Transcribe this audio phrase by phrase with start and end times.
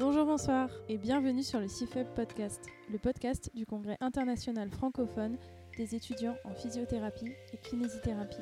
[0.00, 5.36] Bonjour, bonsoir et bienvenue sur le CIFEB Podcast, le podcast du Congrès international francophone
[5.76, 8.38] des étudiants en physiothérapie et kinésithérapie.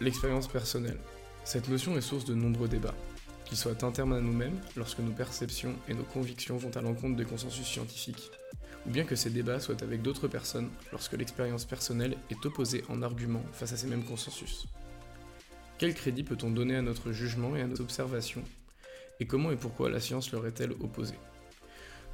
[0.00, 0.98] L'expérience personnelle.
[1.44, 2.96] Cette notion est source de nombreux débats,
[3.44, 7.24] qu'ils soient internes à nous-mêmes lorsque nos perceptions et nos convictions vont à l'encontre des
[7.24, 8.32] consensus scientifiques,
[8.88, 13.02] ou bien que ces débats soient avec d'autres personnes lorsque l'expérience personnelle est opposée en
[13.02, 14.66] argument face à ces mêmes consensus.
[15.78, 18.42] Quel crédit peut-on donner à notre jugement et à nos observations
[19.20, 21.18] Et comment et pourquoi la science leur est-elle opposée?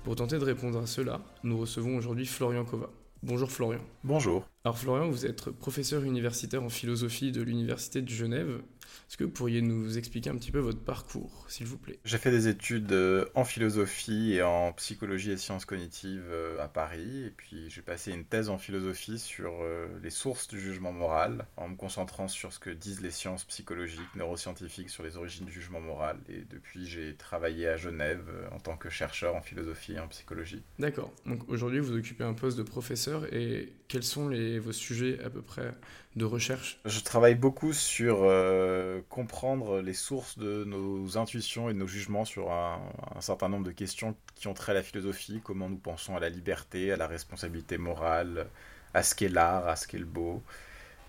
[0.02, 2.90] Pour tenter de répondre à cela, nous recevons aujourd'hui Florian Kova.
[3.22, 3.80] Bonjour Florian.
[4.02, 4.51] Bonjour.
[4.64, 8.60] Alors Florian, vous êtes professeur universitaire en philosophie de l'Université de Genève.
[9.08, 11.98] Est-ce que vous pourriez nous expliquer un petit peu votre parcours, s'il vous plaît?
[12.04, 16.68] J'ai fait des études euh, en philosophie et en psychologie et sciences cognitives euh, à
[16.68, 20.92] Paris, et puis j'ai passé une thèse en philosophie sur euh, les sources du jugement
[20.92, 25.46] moral, en me concentrant sur ce que disent les sciences psychologiques, neuroscientifiques sur les origines
[25.46, 26.18] du jugement moral.
[26.28, 30.62] Et depuis, j'ai travaillé à Genève en tant que chercheur en philosophie et en psychologie.
[30.78, 31.12] D'accord.
[31.26, 35.30] Donc aujourd'hui, vous occupez un poste de professeur, et quels sont les, vos sujets à
[35.30, 35.72] peu près
[36.16, 36.80] de recherche?
[36.84, 42.24] Je travaille beaucoup sur euh, comprendre les sources de nos intuitions et de nos jugements
[42.24, 42.80] sur un,
[43.20, 46.28] certain nombre de questions qui ont trait à la philosophie, comment nous pensons à la
[46.28, 48.46] liberté, à la responsabilité morale,
[48.94, 50.42] à ce qu'est l'art, à ce qu'est le beau.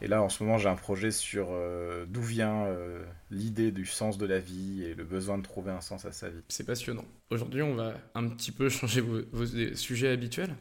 [0.03, 3.85] Et là, en ce moment, j'ai un projet sur euh, d'où vient euh, l'idée du
[3.85, 6.41] sens de la vie et le besoin de trouver un sens à sa vie.
[6.49, 7.05] C'est passionnant.
[7.29, 10.53] Aujourd'hui, on va un petit peu changer vos, sujets habituels.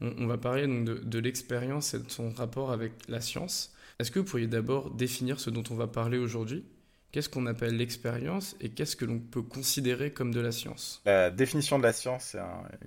[0.00, 3.74] On, va parler donc de, l'expérience et de son rapport avec la science.
[3.98, 6.64] Est-ce que vous pourriez d'abord définir ce dont on va parler aujourd'hui?
[7.12, 11.00] Qu'est-ce qu'on appelle l'expérience et qu'est-ce que l'on peut considérer comme de la science?
[11.06, 12.38] La définition de la science, c'est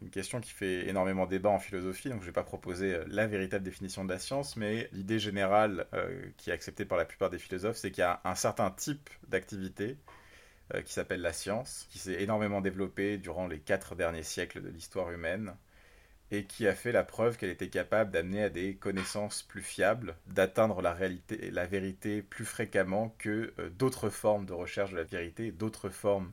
[0.04, 3.06] une question qui fait énormément débat en philosophie, donc je ne vais pas proposer euh,
[3.08, 7.06] la véritable définition de la science, mais l'idée générale euh, qui est acceptée par la
[7.06, 9.98] plupart des philosophes, c'est qu'il y a un certain type d'activité
[10.76, 14.70] euh, qui s'appelle la science, qui s'est énormément développée durant les quatre derniers siècles de
[14.70, 15.56] l'histoire humaine,
[16.32, 20.16] et qui a fait la preuve qu'elle était capable d'amener à des connaissances plus fiables,
[20.28, 25.04] d'atteindre la réalité, la vérité plus fréquemment que euh, d'autres formes de recherche de la
[25.04, 26.32] vérité, d'autres formes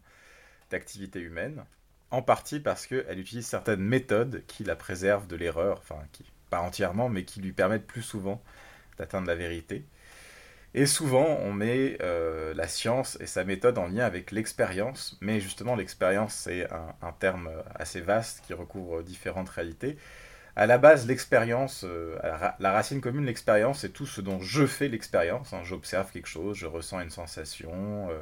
[0.71, 1.65] d'activité humaine.
[2.11, 6.61] En partie parce qu'elle utilise certaines méthodes qui la préservent de l'erreur, enfin qui pas
[6.61, 8.43] entièrement, mais qui lui permettent plus souvent
[8.99, 9.85] d'atteindre la vérité.
[10.79, 15.41] Et souvent, on met euh, la science et sa méthode en lien avec l'expérience, mais
[15.41, 19.97] justement, l'expérience, c'est un, terme assez vaste qui recouvre différentes réalités.
[20.55, 22.19] À la base, l'expérience, euh,
[22.61, 25.55] la racine commune l'expérience, c'est tout ce dont je fais l'expérience.
[25.55, 25.63] Hein.
[25.65, 28.21] J'observe quelque chose, je ressens une sensation, euh,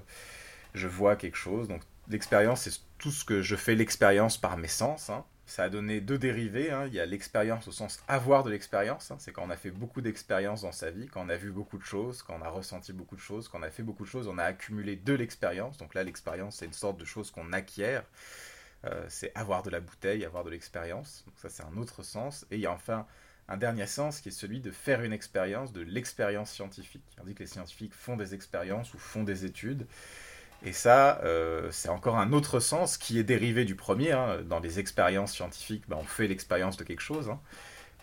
[0.75, 1.67] je vois quelque chose.
[1.67, 5.11] Donc, l'expérience, c'est tout ce que je fais l'expérience par mes sens.
[5.11, 6.71] Hein ça a donné deux dérivés.
[6.71, 6.87] Hein.
[6.87, 9.11] Il y a l'expérience au sens avoir de l'expérience.
[9.11, 9.17] Hein.
[9.19, 11.79] C'est quand on a fait beaucoup d'expériences dans sa vie, quand on a vu beaucoup
[11.79, 14.09] de choses, quand on a ressenti beaucoup de choses, quand on a fait beaucoup de
[14.09, 15.77] choses, on a accumulé de l'expérience.
[15.79, 18.05] Donc là, l'expérience, c'est une sorte de chose qu'on acquiert.
[18.87, 21.25] Euh, c'est avoir de la bouteille, avoir de l'expérience.
[21.27, 22.47] Donc ça, c'est un autre sens.
[22.51, 23.07] Et il y a enfin
[23.49, 27.05] un dernier sens qui est celui de faire une expérience, de l'expérience scientifique.
[27.21, 29.87] On dit que les scientifiques font des expériences ou font des études.
[30.63, 34.13] Et ça, euh, c'est encore un autre sens qui est dérivé du premier.
[34.13, 34.43] Hein.
[34.49, 37.29] Dans les expériences scientifiques, ben, on fait l'expérience de quelque chose.
[37.29, 37.41] Hein.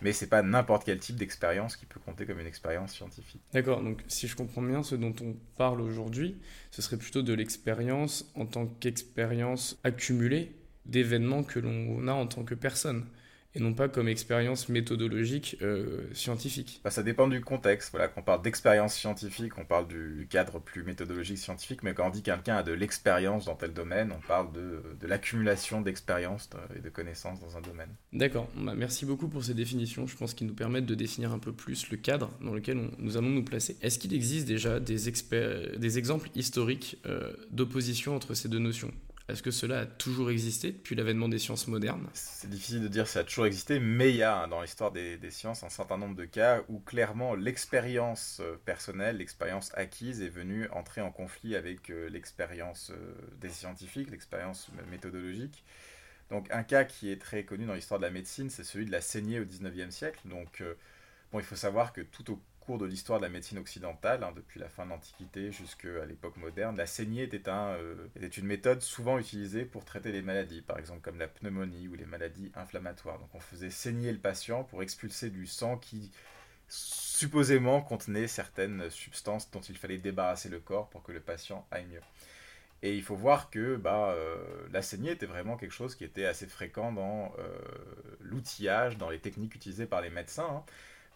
[0.00, 3.40] Mais c'est pas n'importe quel type d'expérience qui peut compter comme une expérience scientifique.
[3.52, 6.36] D'accord, donc si je comprends bien, ce dont on parle aujourd'hui,
[6.72, 10.52] ce serait plutôt de l'expérience en tant qu'expérience accumulée
[10.86, 13.06] d'événements que l'on a en tant que personne
[13.54, 16.80] et non pas comme expérience méthodologique euh, scientifique.
[16.84, 17.90] Bah, ça dépend du contexte.
[17.90, 22.06] Voilà, quand on parle d'expérience scientifique, on parle du cadre plus méthodologique scientifique, mais quand
[22.06, 26.48] on dit quelqu'un a de l'expérience dans tel domaine, on parle de, de l'accumulation d'expérience
[26.76, 27.90] et de connaissances dans un domaine.
[28.12, 30.06] D'accord, bah, merci beaucoup pour ces définitions.
[30.06, 33.16] Je pense qu'ils nous permettent de définir un peu plus le cadre dans lequel nous
[33.16, 33.76] allons nous placer.
[33.82, 34.96] Est-ce qu'il existe déjà des,
[35.76, 38.92] des exemples historiques euh, d'opposition entre ces deux notions?
[39.32, 43.06] Est-ce que cela a toujours existé depuis l'avènement des sciences modernes C'est difficile de dire
[43.06, 45.96] si ça a toujours existé, mais il y a dans l'histoire des, sciences un certain
[45.96, 51.56] nombre de cas où clairement l'expérience euh, personnelle, l'expérience acquise est venue entrer en conflit
[51.56, 55.64] avec euh, l'expérience euh, des scientifiques, l'expérience méthodologique.
[56.30, 58.92] Donc un cas qui est très connu dans l'histoire de la médecine, c'est celui de
[58.92, 60.20] la saignée au 19e siècle.
[60.26, 60.62] Donc
[61.30, 64.32] bon, il faut savoir que tout au cours de l'histoire de la médecine occidentale, hein,
[64.34, 68.46] depuis la fin de l'Antiquité jusqu'à l'époque moderne, la saignée était, un, euh, était une
[68.46, 72.52] méthode souvent utilisée pour traiter les maladies, par exemple comme la pneumonie ou les maladies
[72.54, 73.18] inflammatoires.
[73.18, 76.10] Donc on faisait saigner le patient pour expulser du sang qui
[76.68, 81.86] supposément contenait certaines substances dont il fallait débarrasser le corps pour que le patient aille
[81.86, 82.00] mieux.
[82.82, 84.36] Et il faut voir que bah, euh,
[84.72, 87.58] la saignée était vraiment quelque chose qui était assez fréquent dans euh,
[88.20, 90.48] l'outillage, dans les techniques utilisées par les médecins.
[90.50, 90.64] Hein.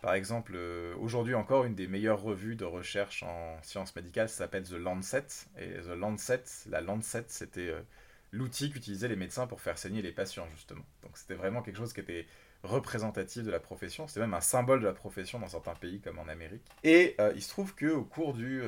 [0.02, 4.64] Par exemple, euh, aujourd'hui encore, une des meilleures revues de recherche en sciences médicales s'appelle
[4.64, 5.26] The Lancet.
[5.58, 7.81] Et The Lancet, la Lancet, c'était euh,
[8.32, 10.84] l'outil qu'utilisaient les médecins pour faire saigner les patients, justement.
[11.02, 12.26] Donc c'était vraiment quelque chose qui était
[12.62, 14.06] représentatif de la profession.
[14.06, 16.62] C'était même un symbole de la profession dans certains pays comme en Amérique.
[16.84, 18.62] Et euh, il se trouve qu'au cours du,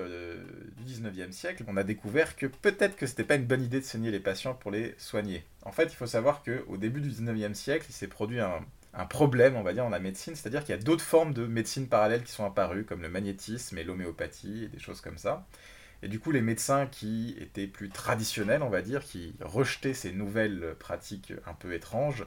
[0.76, 3.84] du 19e siècle, on a découvert que peut-être que c'était pas une bonne idée de
[3.84, 5.44] saigner les patients pour les soigner.
[5.64, 8.60] En fait, il faut savoir qu'au début du 19e siècle, il s'est produit un,
[8.94, 11.46] un problème, on va dire, dans la médecine, c'est-à-dire qu'il y a d'autres formes de
[11.46, 15.46] médecine parallèle qui sont apparues, comme le magnétisme et l'homéopathie et des choses comme ça.
[16.02, 20.12] Et du coup, les médecins qui étaient plus traditionnels, on va dire, qui rejetaient ces
[20.12, 22.24] nouvelles pratiques un peu étranges,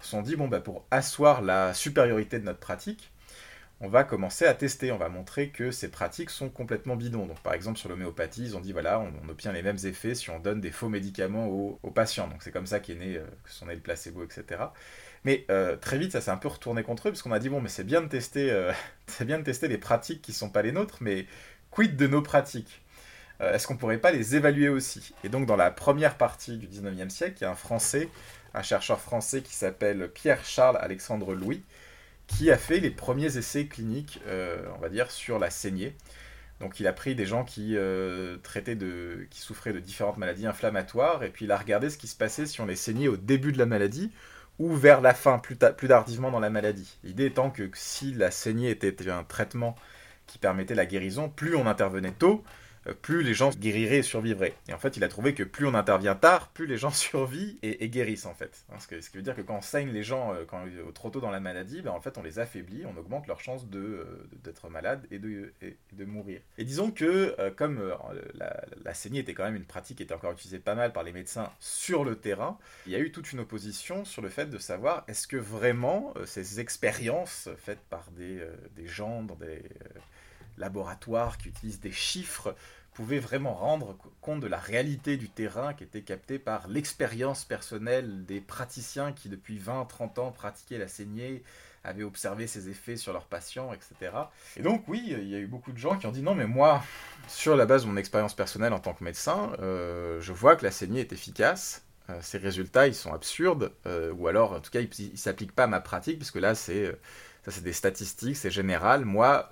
[0.00, 3.10] se sont dit, bon, bah, pour asseoir la supériorité de notre pratique,
[3.80, 7.26] on va commencer à tester, on va montrer que ces pratiques sont complètement bidons.
[7.26, 10.30] Donc par exemple sur l'homéopathie, ils ont dit voilà, on, obtient les mêmes effets si
[10.30, 12.28] on donne des faux médicaments aux, patients.
[12.28, 14.62] Donc c'est comme ça qu'est né, euh, que sont nés le placebo, etc.
[15.26, 17.48] Mais euh, très vite, ça s'est un peu retourné contre eux, parce qu'on a dit,
[17.48, 18.72] bon, mais c'est bien, de tester, euh,
[19.08, 21.26] c'est bien de tester des pratiques qui ne sont pas les nôtres, mais
[21.72, 22.80] quid de nos pratiques?
[23.40, 25.14] Euh, Est-ce qu'on pourrait pas les évaluer aussi?
[25.24, 28.08] Et donc, dans la première partie du 19e siècle, il y a un Français,
[28.54, 31.64] un chercheur français qui s'appelle Pierre-Charles Alexandre Louis,
[32.28, 34.20] qui a fait les premiers essais cliniques,
[34.76, 35.94] on va dire, sur la saignée.
[36.60, 37.76] Donc il a pris des gens qui
[39.32, 42.60] souffraient de différentes maladies inflammatoires, et puis il a regardé ce qui se passait si
[42.62, 44.10] on les saignait au début de la maladie
[44.58, 46.98] ou vers la fin, plus, plus tardivement dans la maladie.
[47.04, 49.76] L'idée étant que si la saignée était un traitement
[50.26, 52.42] qui permettait la guérison, plus on intervenait tôt,
[52.94, 54.54] plus les gens guériraient et survivraient.
[54.68, 57.56] Et en fait, il a trouvé que plus on intervient tard, plus les gens survivent
[57.62, 58.64] et, guérissent en fait.
[58.70, 61.10] Hein, ce, ce, qui veut dire que quand on saigne les gens euh, euh, trop
[61.10, 64.68] tôt dans la maladie, ben, en fait, on les affaiblit, on augmente leur chance d'être
[64.68, 65.52] malade et de,
[66.04, 66.40] mourir.
[66.58, 67.92] Et disons que comme
[68.34, 71.02] la, la, saignée était quand même une pratique qui était encore utilisée pas mal par
[71.02, 74.46] les médecins sur le terrain, il y a eu toute une opposition sur le fait
[74.46, 78.40] de savoir est-ce que vraiment ces expériences faites par des,
[78.76, 79.62] des gens dans des
[80.58, 82.54] laboratoires qui utilisent des chiffres
[82.96, 88.24] pouvait vraiment rendre compte de la réalité du terrain qui était captée par l'expérience personnelle
[88.24, 91.44] des praticiens qui depuis 20-30 ans pratiquaient la saignée,
[91.84, 94.12] avaient observé ses effets sur leurs patients, etc.
[94.56, 96.46] Et donc oui, il y a eu beaucoup de gens qui ont dit non mais
[96.46, 96.82] moi,
[97.28, 100.64] sur la base de mon expérience personnelle en tant que médecin, euh, je vois que
[100.64, 104.70] la saignée est efficace, euh, ces résultats ils sont absurdes, euh, ou alors en tout
[104.70, 106.98] cas ils ne s'appliquent pas à ma pratique, puisque là c'est
[107.44, 109.50] ça c'est des statistiques, c'est général, moi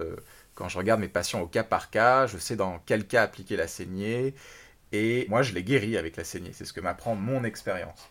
[0.54, 3.56] quand je regarde mes patients au cas par cas, je sais dans quel cas appliquer
[3.56, 4.34] la saignée,
[4.92, 6.52] et moi je les guéris avec la saignée.
[6.52, 8.08] C'est ce que m'apprend mon expérience.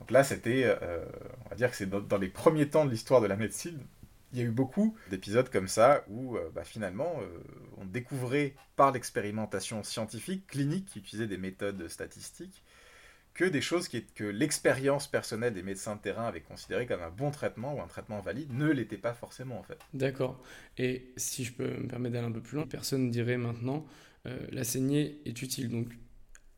[0.00, 1.04] Donc là, c'était, euh,
[1.44, 3.78] on va dire que c'est dans, les premiers temps de l'histoire de la médecine,
[4.32, 7.26] il y a eu beaucoup d'épisodes comme ça où euh, bah, finalement euh,
[7.78, 12.62] on découvrait par l'expérimentation scientifique, clinique, qui utilisait des méthodes statistiques,
[13.40, 17.30] que des choses que l'expérience personnelle des médecins de terrain avaient considéré comme un bon
[17.30, 19.78] traitement ou un traitement valide ne l'était pas forcément en fait.
[19.94, 20.44] D'accord.
[20.76, 23.86] Et si je peux me permettre d'aller un peu plus loin, personne dirait maintenant
[24.26, 25.70] euh, la saignée est utile.
[25.70, 25.86] Donc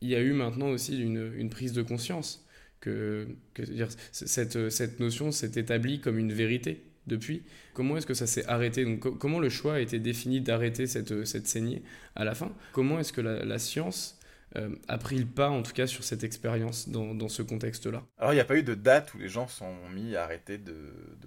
[0.01, 2.45] il y a eu maintenant aussi une, prise de conscience
[2.81, 3.29] que,
[4.11, 7.43] cette, cette notion s'est établie comme une vérité depuis.
[7.73, 8.99] Comment est-ce que ça s'est arrêté?
[8.99, 11.81] Comment le choix a été défini d'arrêter cette, cette saignée
[12.17, 12.51] à la fin?
[12.73, 14.19] Comment est-ce que la, science
[14.87, 18.35] a pris le pas, en tout cas, sur cette expérience dans, ce contexte-là Alors, il
[18.35, 20.73] n'y a pas eu de date où les gens sont mis à arrêter de,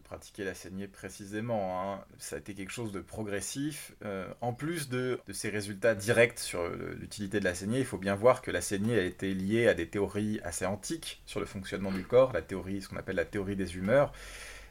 [0.05, 1.82] pratiquer la saignée précisément.
[1.82, 2.05] Hein.
[2.19, 3.93] Ça a été quelque chose de progressif.
[4.05, 8.14] Euh, en plus de, ces résultats directs sur l'utilité de la saignée, il faut bien
[8.14, 11.90] voir que la saignée a été liée à des théories assez antiques sur le fonctionnement
[11.90, 14.12] du corps, la théorie, ce qu'on appelle la théorie des humeurs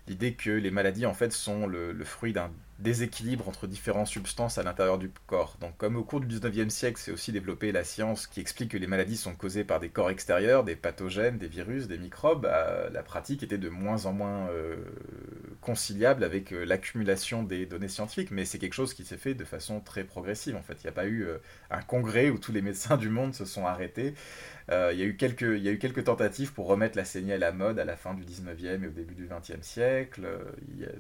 [0.08, 4.58] l'idée que les maladies en fait sont le, le fruit d'un déséquilibre entre différentes substances
[4.58, 5.58] à l'intérieur du corps.
[5.62, 8.78] Donc comme au cours du 19e siècle, c'est aussi développé la science qui explique que
[8.78, 12.90] les maladies sont causées par des corps extérieurs, des pathogènes, des virus, des microbes, bah,
[12.92, 14.76] la pratique était de moins en moins euh,
[15.62, 19.46] conciliable avec euh, l'accumulation des données scientifiques, mais c'est quelque chose qui s'est fait de
[19.46, 20.76] façon très progressive en fait.
[20.84, 21.38] Il n'y a pas eu euh,
[21.72, 24.16] un congrès où tous les médecins du monde se sont arrêtés.
[24.70, 27.34] il, y a eu quelques, il y a eu quelques tentatives pour remettre la saignée
[27.34, 30.28] à la mode à la fin du 19e et au début du 20e siècle.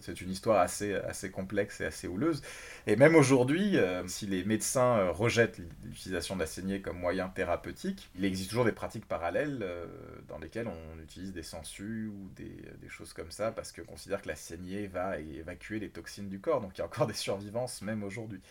[0.01, 2.42] c'est une histoire assez, assez complexe c'est assez houleuse.
[2.88, 7.30] Et même aujourd'hui, euh, si les médecins euh, rejettent l'utilisation de la saignée comme moyen
[7.30, 9.86] thérapeutique, il existe toujours des pratiques parallèles euh,
[10.28, 14.22] dans lesquelles on utilise des sangsues ou des, des choses comme ça parce qu'on considère
[14.22, 16.62] que la saignée va évacuer les toxines du corps.
[16.62, 18.42] Donc il y a encore des survivances même aujourd'hui.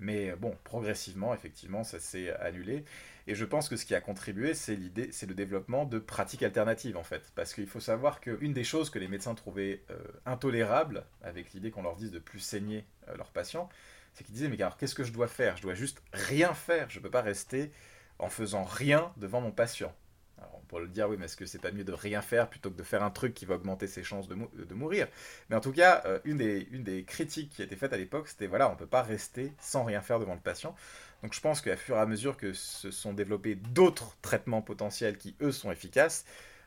[0.00, 2.84] Mais bon, progressivement, effectivement, ça s'est annulé.
[3.28, 6.42] Et je pense que ce qui a contribué, c'est l'idée, c'est le développement de pratiques
[6.42, 7.30] alternatives en fait.
[7.34, 11.70] Parce qu'il faut savoir qu'une des choses que les médecins trouvaient euh, intolérables, avec l'idée
[11.70, 13.68] qu'on leur dise de plus saigner euh, leurs patients,
[14.14, 15.58] c'est qu'ils disaient mais alors qu'est-ce que je dois faire?
[15.58, 16.88] Je dois juste rien faire.
[16.88, 17.70] Je ne peux pas rester
[18.18, 19.94] en faisant rien devant mon patient.
[20.38, 22.48] Alors on pourrait le dire, oui, mais est-ce que c'est pas mieux de rien faire
[22.48, 25.06] plutôt que de faire un truc qui va augmenter ses chances de, mourir?
[25.50, 27.98] Mais en tout cas, euh, une, des, une des critiques qui a été faite à
[27.98, 30.74] l'époque, c'était voilà, on peut pas rester sans rien faire devant le patient.
[31.22, 35.18] Donc je pense qu'à fur et à mesure que se sont développés d'autres traitements potentiels
[35.18, 36.24] qui, eux, sont efficaces,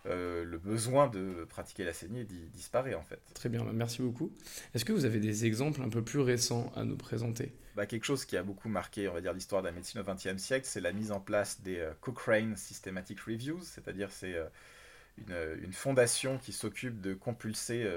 [0.07, 3.19] euh, le besoin de pratiquer la saignée disparaît en fait.
[3.35, 4.31] Très bien, merci beaucoup.
[4.73, 7.53] Est-ce que vous avez des exemples un peu plus récents à nous présenter?
[7.75, 10.03] Bah, Quelque chose qui a beaucoup marqué, on va dire, l'histoire de la médecine au
[10.03, 15.55] XXe siècle, c'est la mise en place des euh, Cochrane Systematic Reviews, c'est-à-dire c'est euh,
[15.61, 17.87] une, fondation qui s'occupe de compulser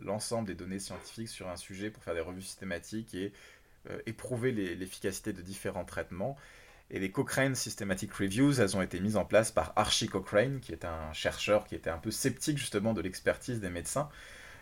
[0.00, 3.32] l'ensemble des données scientifiques sur un sujet pour faire des revues systématiques et
[4.06, 6.36] éprouver l'efficacité de différents traitements.
[6.90, 10.72] Et les Cochrane Systematic Reviews, elles ont été mises en place par Archie Cochrane, qui
[10.72, 14.10] est un chercheur qui était un peu sceptique justement de l'expertise des médecins.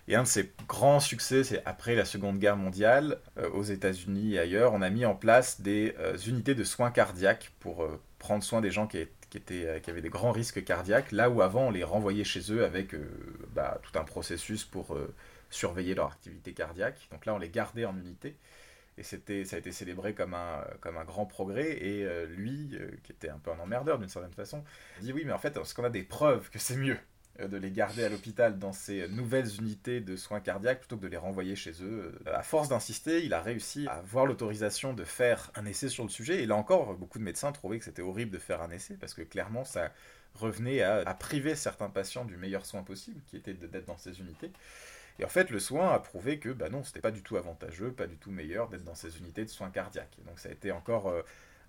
[0.09, 4.35] Et un de ses grands succès, c'est après la Seconde Guerre mondiale, euh, aux États-Unis
[4.35, 8.00] et ailleurs, on a mis en place des euh, unités de soins cardiaques pour euh,
[8.19, 11.69] prendre soin des gens qui, étaient, qui, avaient des grands risques cardiaques, là où avant
[11.69, 12.95] on les renvoyait chez eux avec
[13.55, 14.99] bah, tout un processus pour
[15.49, 17.09] surveiller leur activité cardiaque.
[17.12, 18.37] Donc là, on les gardait en unité
[19.00, 21.71] et c'était, ça a été célébré comme un, grand progrès.
[21.71, 24.62] Et euh, lui, euh, qui était un peu un emmerdeur d'une certaine façon,
[25.00, 26.99] dit oui, mais en fait, est-ce qu'on a des preuves que c'est mieux
[27.40, 31.02] euh, de les garder à l'hôpital dans ces nouvelles unités de soins cardiaques plutôt que
[31.02, 32.12] de les renvoyer chez eux.
[32.26, 36.11] À force d'insister, il a réussi à avoir l'autorisation de faire un essai sur le
[36.11, 36.42] sujet.
[36.42, 39.14] Et là encore, beaucoup de médecins trouvaient que c'était horrible de faire un essai parce
[39.14, 39.92] que clairement, ça
[40.35, 44.21] revenait à, à priver certains patients du meilleur soin possible, qui était d'être dans ces
[44.21, 44.52] unités.
[45.21, 47.93] Et en fait, le soin a prouvé que bah non, c'était pas du tout avantageux,
[47.93, 50.17] pas du tout meilleur d'être dans ces unités de soins cardiaques.
[50.27, 51.23] donc ça a été encore euh,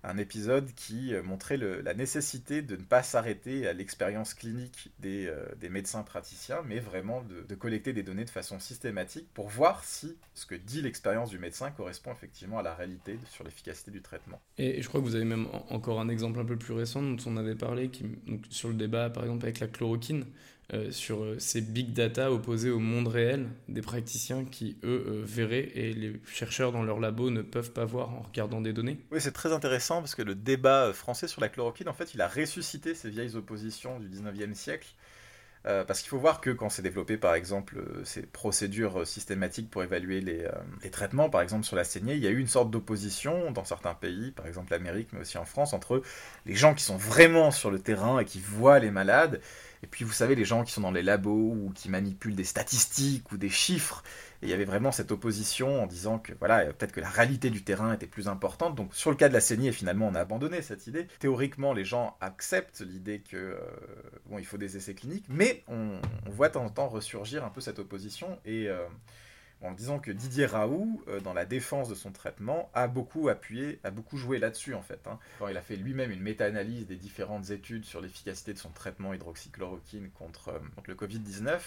[0.04, 5.26] un épisode qui euh, montrait la nécessité de ne pas s'arrêter à l'expérience clinique des,
[5.26, 10.16] euh, médecins praticiens, mais vraiment de, collecter des données de façon systématique pour voir si
[10.34, 14.40] ce que dit l'expérience du médecin correspond effectivement à la réalité sur l'efficacité du traitement.
[14.56, 17.16] Et je crois que vous avez même encore un exemple un peu plus récent dont
[17.26, 18.06] on avait parlé, qui,
[18.48, 20.24] sur le débat par exemple avec la chloroquine.
[20.74, 25.22] Euh, sur euh, ces big data opposés au monde réel des praticiens qui, eux, euh,
[25.22, 28.98] verraient et les chercheurs dans leur labo ne peuvent pas voir en regardant des données.
[29.10, 32.22] Oui, c'est très intéressant parce que le débat français sur la chloroquine, en fait, il
[32.22, 34.88] a ressuscité ces vieilles oppositions du 19e siècle.
[35.64, 40.20] parce qu'il faut voir que quand c'est développé, par exemple, ces procédures systématiques pour évaluer
[40.22, 40.48] les,
[40.82, 43.64] les, traitements, par exemple sur la saignée, il y a eu une sorte d'opposition dans
[43.64, 46.02] certains pays, par exemple l'Amérique, mais aussi en France, entre
[46.46, 49.40] les gens qui sont vraiment sur le terrain et qui voient les malades,
[49.82, 52.44] et puis vous savez, les gens qui sont dans les labos ou qui manipulent des
[52.44, 54.04] statistiques ou des chiffres,
[54.40, 57.50] et il y avait vraiment cette opposition en disant que voilà, peut-être que la réalité
[57.50, 58.74] du terrain était plus importante.
[58.74, 61.06] Donc sur le cas de la saignée, finalement, on a abandonné cette idée.
[61.18, 63.58] Théoriquement, les gens acceptent l'idée que euh,
[64.26, 67.50] bon, il faut des essais cliniques, mais on, voit de temps en temps ressurgir un
[67.50, 68.86] peu cette opposition et euh,
[69.62, 73.78] en disant que Didier Raoult, euh, dans la défense de son traitement, a beaucoup appuyé,
[73.84, 75.06] a beaucoup joué là-dessus en fait.
[75.06, 75.18] Hein.
[75.48, 80.10] il a fait lui-même une méta-analyse des différentes études sur l'efficacité de son traitement hydroxychloroquine
[80.10, 81.60] contre, euh, le Covid-19,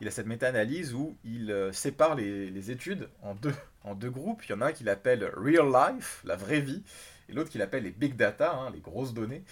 [0.00, 4.44] il a cette méta-analyse où il euh, sépare les, études en deux, en groupes.
[4.44, 6.82] Il y en a un qu'il appelle Real Life, la vraie vie,
[7.28, 9.42] et l'autre qu'il appelle les Big Data, hein, les grosses données.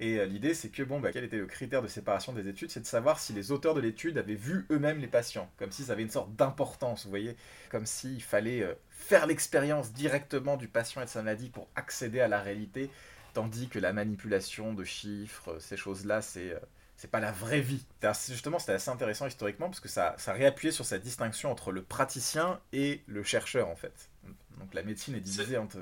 [0.00, 2.70] Et euh, l'idée, c'est que, bon, bah, quel était le critère de séparation des études?
[2.70, 5.84] C'est de savoir si les auteurs de l'étude avaient vu eux-mêmes les patients, comme si
[5.84, 7.36] ça avait une sorte d'importance, vous voyez
[7.70, 12.20] Comme s'il fallait euh, faire l'expérience directement du patient et de sa maladie pour accéder
[12.20, 12.90] à la réalité,
[13.34, 16.52] tandis que la manipulation de chiffres, ces choses-là, c'est.
[16.52, 16.60] Euh,
[16.96, 17.82] c'est pas la vraie vie.
[18.28, 21.82] Justement, c'était assez intéressant historiquement parce que ça, ça réappuyait sur cette distinction entre le
[21.82, 24.10] praticien et le chercheur en fait.
[24.58, 25.78] Donc la médecine est divisée entre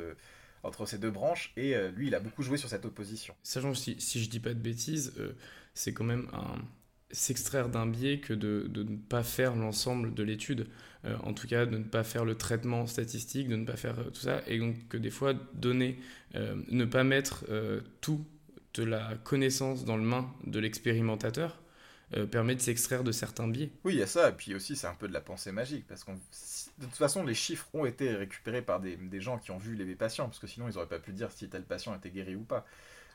[0.62, 3.34] entre ces deux branches, et euh, lui, il a beaucoup joué sur cette opposition.
[3.42, 5.32] Sachant que si, si je dis pas de bêtises, euh,
[5.74, 6.28] c'est quand même
[7.10, 10.66] s'extraire d'un biais que de, de, ne pas faire l'ensemble de l'étude,
[11.04, 13.96] euh, en tout cas de ne pas faire le traitement statistique, de ne pas faire
[14.12, 15.98] tout ça, et donc que des fois donner,
[16.34, 17.46] ne pas mettre
[18.00, 18.26] tout
[18.74, 21.58] de la connaissance dans le main de l'expérimentateur,
[22.16, 23.70] euh, permet de s'extraire de certains biais.
[23.84, 25.86] Oui, il y a ça, et puis aussi c'est un peu de la pensée magique,
[25.86, 26.12] parce que
[26.78, 29.94] de toute façon les chiffres ont été récupérés par des, gens qui ont vu les
[29.94, 32.42] patients, parce que sinon ils n'auraient pas pu dire si tel patient était guéri ou
[32.42, 32.64] pas.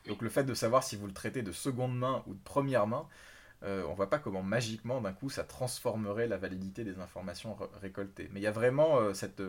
[0.08, 2.88] Donc le fait de savoir si vous le traitez de seconde main ou de première
[2.88, 3.08] main,
[3.64, 8.30] euh, on voit pas comment magiquement d'un coup ça transformerait la validité des informations récoltées.
[8.34, 9.42] Mais il y a vraiment euh, cette,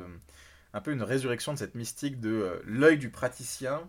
[0.73, 3.83] un peu une résurrection de cette mystique de l'œil du praticien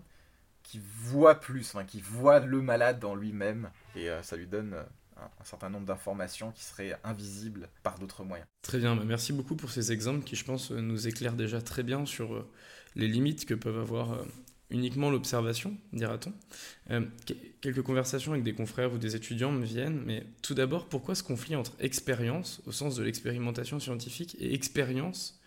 [0.63, 4.83] qui voit plus, qui voit le malade dans lui-même, et ça lui donne
[5.17, 8.47] un certain nombre d'informations qui seraient invisibles par d'autres moyens.
[8.61, 11.83] Très bien, merci beaucoup pour ces exemples qui, je pense, euh, nous éclairent déjà très
[11.83, 12.49] bien sur euh,
[12.95, 14.23] les limites que peuvent avoir euh,
[14.69, 16.33] uniquement l'observation, dira-t-on.
[17.61, 21.23] quelques conversations avec des confrères ou des étudiants me viennent, mais tout d'abord, pourquoi ce
[21.23, 25.39] conflit entre expérience, au sens de l'expérimentation scientifique, et expérience,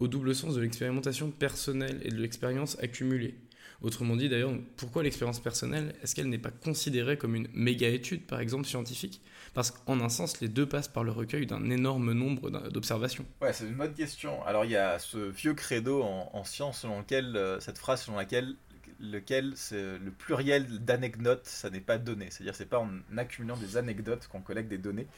[0.00, 3.36] au double sens de l'expérimentation personnelle et de l'expérience accumulée?
[3.82, 8.26] Autrement dit, d'ailleurs, pourquoi l'expérience personnelle Est-ce qu'elle n'est pas considérée comme une méga étude,
[8.26, 9.20] par exemple, scientifique?
[9.54, 13.26] Parce qu'en un sens, les deux passent par le recueil d'un énorme nombre d'observations.
[13.40, 14.44] Ouais, c'est une bonne question.
[14.44, 18.16] Alors, il y a ce vieux credo en, science selon lequel, euh, cette phrase selon
[18.16, 18.56] laquelle
[19.00, 22.28] lequel le pluriel d'anecdotes, ça n'est pas donné.
[22.30, 25.08] C'est-à-dire, c'est pas en accumulant des anecdotes qu'on collecte des données.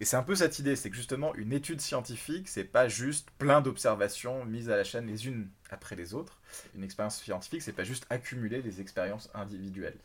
[0.00, 3.30] Et c'est un peu cette idée, c'est que justement, une étude scientifique, c'est pas juste
[3.38, 6.40] plein d'observations mises à la chaîne les unes après les autres.
[6.74, 9.98] Une expérience scientifique, c'est pas juste accumuler des expériences individuelles.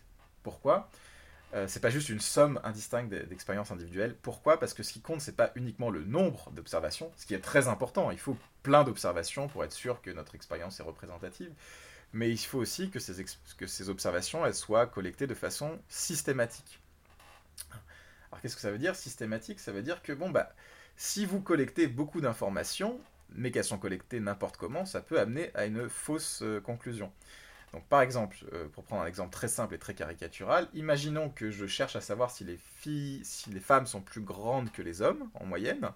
[0.44, 0.90] Pourquoi?
[1.56, 4.16] Euh, c'est pas juste une somme indistincte d'expériences individuelles.
[4.22, 4.60] Pourquoi?
[4.60, 7.68] Parce que ce qui compte, c'est pas uniquement le nombre d'observations, ce qui est très
[7.68, 8.12] important.
[8.12, 11.52] Il faut plein d'observations pour être sûr que notre expérience est représentative.
[12.14, 13.24] Mais il faut aussi que ces,
[13.58, 16.80] que ces observations elles soient collectées de façon systématique.
[18.32, 19.60] Alors qu'est-ce que ça veut dire systématique?
[19.60, 20.54] Ça veut dire que bon bah
[21.02, 23.00] si vous collectez beaucoup d'informations,
[23.34, 27.12] mais qu'elles sont collectées n'importe comment, ça peut amener à une fausse euh, conclusion.
[27.72, 31.52] Donc par exemple, euh, pour prendre un exemple très simple et très caricatural, imaginons que
[31.52, 35.02] je cherche à savoir si les filles, si les femmes sont plus grandes que les
[35.02, 35.90] hommes en moyenne.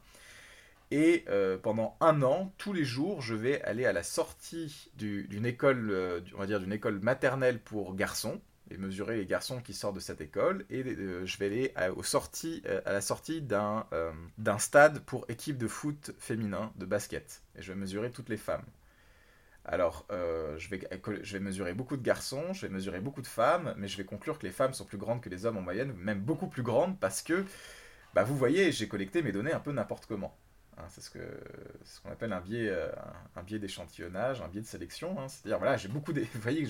[0.91, 5.45] Et euh, pendant un an, tous les jours, je vais aller à la sortie d'une
[5.45, 8.39] école, on va dire d'une école maternelle pour garçons,
[8.71, 10.65] et mesurer les garçons qui sortent de cette école.
[10.69, 15.57] Et euh, je vais aller à, euh, la sortie d'un euh, d'un stade pour équipe
[15.57, 17.41] de foot féminin, de basket.
[17.57, 18.65] Et je vais mesurer toutes les femmes.
[19.65, 20.81] Alors, je, vais,
[21.21, 24.03] je vais mesurer beaucoup de garçons, je vais mesurer beaucoup de femmes, mais je vais
[24.03, 26.63] conclure que les femmes sont plus grandes que les hommes en moyenne, même beaucoup plus
[26.63, 27.45] grandes, parce que,
[28.13, 30.35] bah, vous voyez, j'ai collecté mes données un peu n'importe comment.
[30.77, 31.19] Hein, c'est ce qu'on
[31.85, 32.89] ce qu'on appelle un biais, euh,
[33.35, 35.19] un, biais d'échantillonnage, un biais de sélection.
[35.19, 35.27] Hein.
[35.27, 36.69] C'est-à-dire, voilà, j'ai beaucoup, de, vous voyez que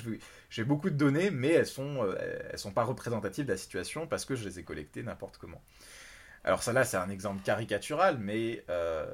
[0.50, 4.26] j'ai beaucoup de données, mais elles sont, euh, sont pas représentatives de la situation parce
[4.26, 5.62] que je les ai collectées n'importe comment.
[6.44, 9.06] Alors ça là, c'est un exemple caricatural, mais euh,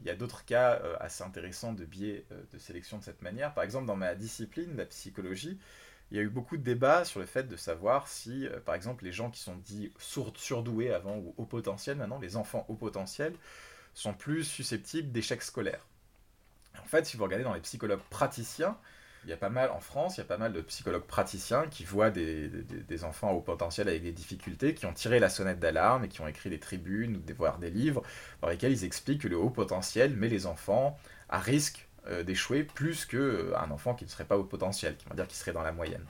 [0.00, 3.54] il y a d'autres cas assez intéressants de biais de sélection de cette manière.
[3.54, 5.60] Par exemple, dans ma discipline, la psychologie,
[6.10, 9.04] il y a eu beaucoup de débats sur le fait de savoir si, par exemple,
[9.04, 13.32] les gens qui sont dits surdoués avant ou au potentiel maintenant, les enfants au potentiel,
[13.94, 15.86] sont plus susceptibles d'échecs scolaires.
[16.82, 18.76] En fait, si vous regardez dans les psychologues praticiens,
[19.24, 21.66] il y a pas mal, en France, il y a pas mal de psychologues praticiens
[21.68, 26.04] qui voient des, enfants au potentiel avec des difficultés, qui ont tiré la sonnette d'alarme
[26.04, 28.02] et qui ont écrit des tribunes ou des, voire des livres
[28.40, 32.64] dans lesquels ils expliquent que le haut potentiel met les enfants à risque euh, d'échouer
[32.64, 35.52] plus qu'un euh, enfant qui ne serait pas au potentiel, qui va dire qu'il serait
[35.52, 36.04] dans la moyenne.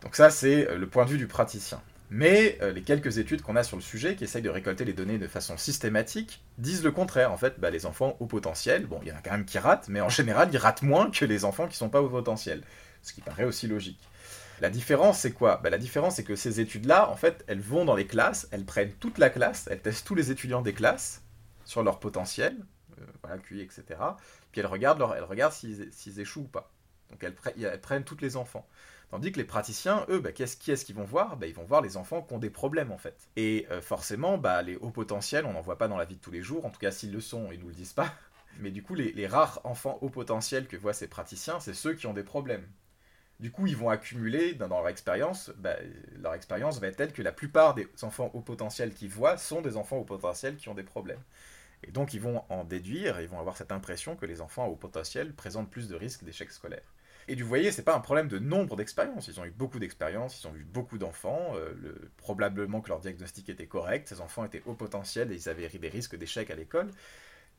[0.00, 1.82] Donc ça, c'est euh, le point de vue du praticien.
[2.14, 4.92] Mais euh, les quelques études qu'on a sur le sujet, qui essayent de récolter les
[4.92, 7.32] données de façon systématique, disent le contraire.
[7.32, 9.58] En fait, bah, les enfants au potentiel, bon, il y en a quand même qui
[9.58, 12.10] ratent, mais en général, ils ratent moins que les enfants qui ne sont pas au
[12.10, 12.64] potentiel.
[13.00, 13.98] Ce qui paraît aussi logique.
[14.60, 15.58] La différence, c'est quoi?
[15.64, 18.66] Bah, La différence, c'est que ces études-là, en fait, elles vont dans les classes, elles
[18.66, 21.22] prennent toute la classe, elles testent tous les étudiants des classes
[21.64, 22.58] sur leur potentiel,
[23.00, 23.84] euh, voilà, QI, etc.
[24.50, 25.02] Puis elles regardent,
[25.50, 26.70] s'ils échouent ou pas.
[27.10, 28.68] Donc elles, elles prennent tous les enfants.
[29.12, 31.36] Tandis que les praticiens, eux, bah, qui est-ce qu'ils vont voir?
[31.36, 33.28] Bah, Ils vont voir les enfants qui ont des problèmes en fait.
[33.36, 36.20] Et euh, forcément, bah, les hauts potentiels, on n'en voit pas dans la vie de
[36.20, 38.14] tous les jours, en tout cas s'ils le sont, ils nous le disent pas.
[38.60, 42.06] Mais du coup, les, rares enfants hauts potentiels que voient ces praticiens, c'est ceux qui
[42.06, 42.66] ont des problèmes.
[43.38, 45.52] Du coup, ils vont accumuler dans, leur expérience,
[46.18, 49.60] leur expérience va être telle que la plupart des enfants hauts potentiels qu'ils voient sont
[49.60, 51.22] des enfants hauts potentiels qui ont des problèmes.
[51.82, 54.76] Et donc, ils vont en déduire, ils vont avoir cette impression que les enfants hauts
[54.76, 56.94] potentiels présentent plus de risques d'échec scolaire.
[57.28, 59.28] Et vous voyez, c'est pas un problème de nombre d'expériences.
[59.28, 61.52] Ils ont eu beaucoup d'expériences, ils ont vu beaucoup d'enfants.
[61.54, 64.08] Euh, probablement que leur diagnostic était correct.
[64.08, 66.90] Ces enfants étaient au potentiel et ils avaient des risques d'échec à l'école.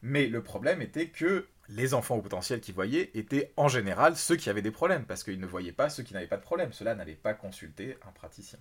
[0.02, 4.36] Mais le problème était que les enfants au potentiel qu'ils voyaient étaient en général ceux
[4.36, 6.73] qui avaient des problèmes, parce qu'ils ne voyaient pas ceux qui n'avaient pas de problème.
[6.73, 8.60] Ceux-là n'allaient pas consulter un praticien.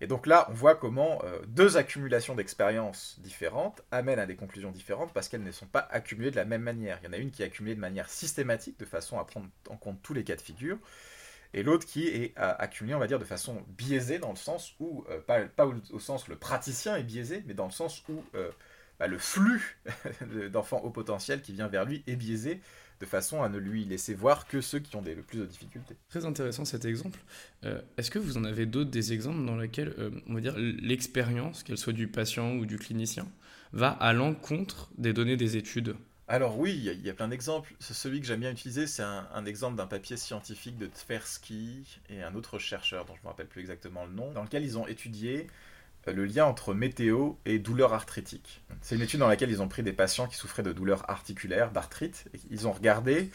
[0.00, 4.70] Et donc là, on voit comment euh, deux accumulations d'expériences différentes amènent à des conclusions
[4.70, 6.98] différentes parce qu'elles ne sont pas accumulées de la même manière.
[7.02, 9.48] Il y en a une qui est accumulée de manière systématique, de façon à prendre
[9.68, 10.78] en compte tous les cas de figure,
[11.52, 14.74] et l'autre qui est euh, accumulée, on va dire, de façon biaisée, dans le sens
[14.80, 18.24] où, euh, pas, au, sens où le praticien est biaisé, mais dans le sens où
[18.98, 19.78] bah, le flux
[20.50, 22.60] d'enfants au potentiel qui vient vers lui est biaisé
[23.00, 25.46] de façon à ne lui laisser voir que ceux qui ont des, le plus de
[25.46, 25.96] difficultés.
[26.08, 27.18] Très intéressant cet exemple.
[27.64, 30.56] Euh, est-ce que vous en avez d'autres des exemples dans lesquels, euh, on va dire,
[30.58, 33.26] l'expérience, qu'elle soit du patient ou du clinicien,
[33.72, 35.96] va à l'encontre des données des études?
[36.28, 37.74] Alors oui, il y, a plein d'exemples.
[37.80, 42.22] Celui que j'aime bien utiliser, c'est un, un, exemple d'un papier scientifique de Tversky et
[42.22, 44.78] un autre chercheur dont je ne me rappelle plus exactement le nom, dans lequel ils
[44.78, 45.48] ont étudié
[46.12, 48.62] le lien entre météo et douleur arthritique.
[48.82, 51.70] C'est une étude dans laquelle ils ont pris des patients qui souffraient de douleurs articulaires,
[51.70, 53.30] d'arthrite, ils ont regardé,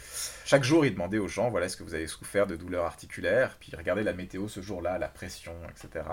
[0.45, 3.57] chaque jour ils demandaient aux gens, voilà, est-ce que vous avez souffert de douleurs articulaires,
[3.59, 6.05] puis ils regardaient la météo ce jour-là, la pression, etc.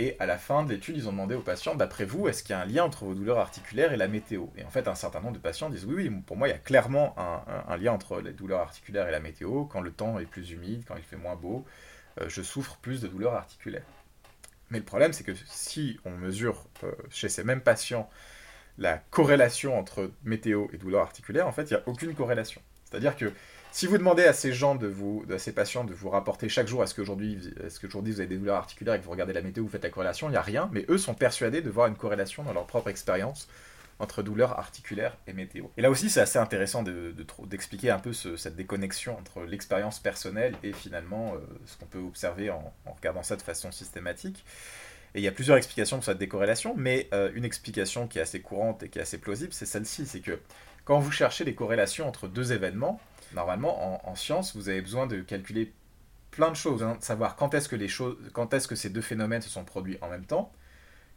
[0.00, 2.52] Et à la fin de l'étude, ils ont demandé aux patients, d'après vous, est-ce qu'il
[2.52, 4.46] y a un lien entre vos douleurs articulaires et la météo?
[4.56, 6.54] Et en fait, un certain nombre de patients disent, oui, oui, pour moi, il y
[6.54, 9.64] a clairement un, lien entre les douleurs articulaires et la météo.
[9.64, 11.64] Quand le temps est plus humide, quand il fait moins beau,
[12.20, 13.82] euh, je souffre plus de douleurs articulaires.
[14.70, 18.10] Mais le problème, c'est que si on mesure euh, chez ces mêmes patients
[18.78, 22.62] la corrélation entre météo et douleurs articulaires, en fait, il n'y a aucune corrélation.
[22.84, 23.32] C'est-à-dire que
[23.70, 26.68] si vous demandez à ces gens, de vous, à ces patients, de vous rapporter chaque
[26.68, 29.42] jour est-ce qu'aujourd'hui est qu'aujourd'hui vous avez des douleurs articulaires et que vous regardez la
[29.42, 31.86] météo, vous faites la corrélation, il n'y a rien, mais eux sont persuadés de voir
[31.86, 33.48] une corrélation dans leur propre expérience
[33.98, 35.66] entre douleurs articulaires et météo.
[35.76, 36.84] Et là aussi, c'est assez intéressant
[37.44, 42.50] d'expliquer un peu cette déconnexion entre l'expérience personnelle et finalement euh, ce qu'on peut observer
[42.50, 44.44] en, regardant ça de façon systématique.
[45.14, 48.22] Et il y a plusieurs explications pour cette décorrélation, mais euh, une explication qui est
[48.22, 50.38] assez courante et qui est assez plausible, c'est celle-ci, c'est que
[50.84, 53.00] quand vous cherchez les corrélations entre deux événements,
[53.34, 55.72] normalement, en, science, vous avez besoin de calculer
[56.30, 59.42] plein de choses, hein, de savoir quand est-ce que quand est-ce que ces deux phénomènes
[59.42, 60.52] se sont produits en même temps,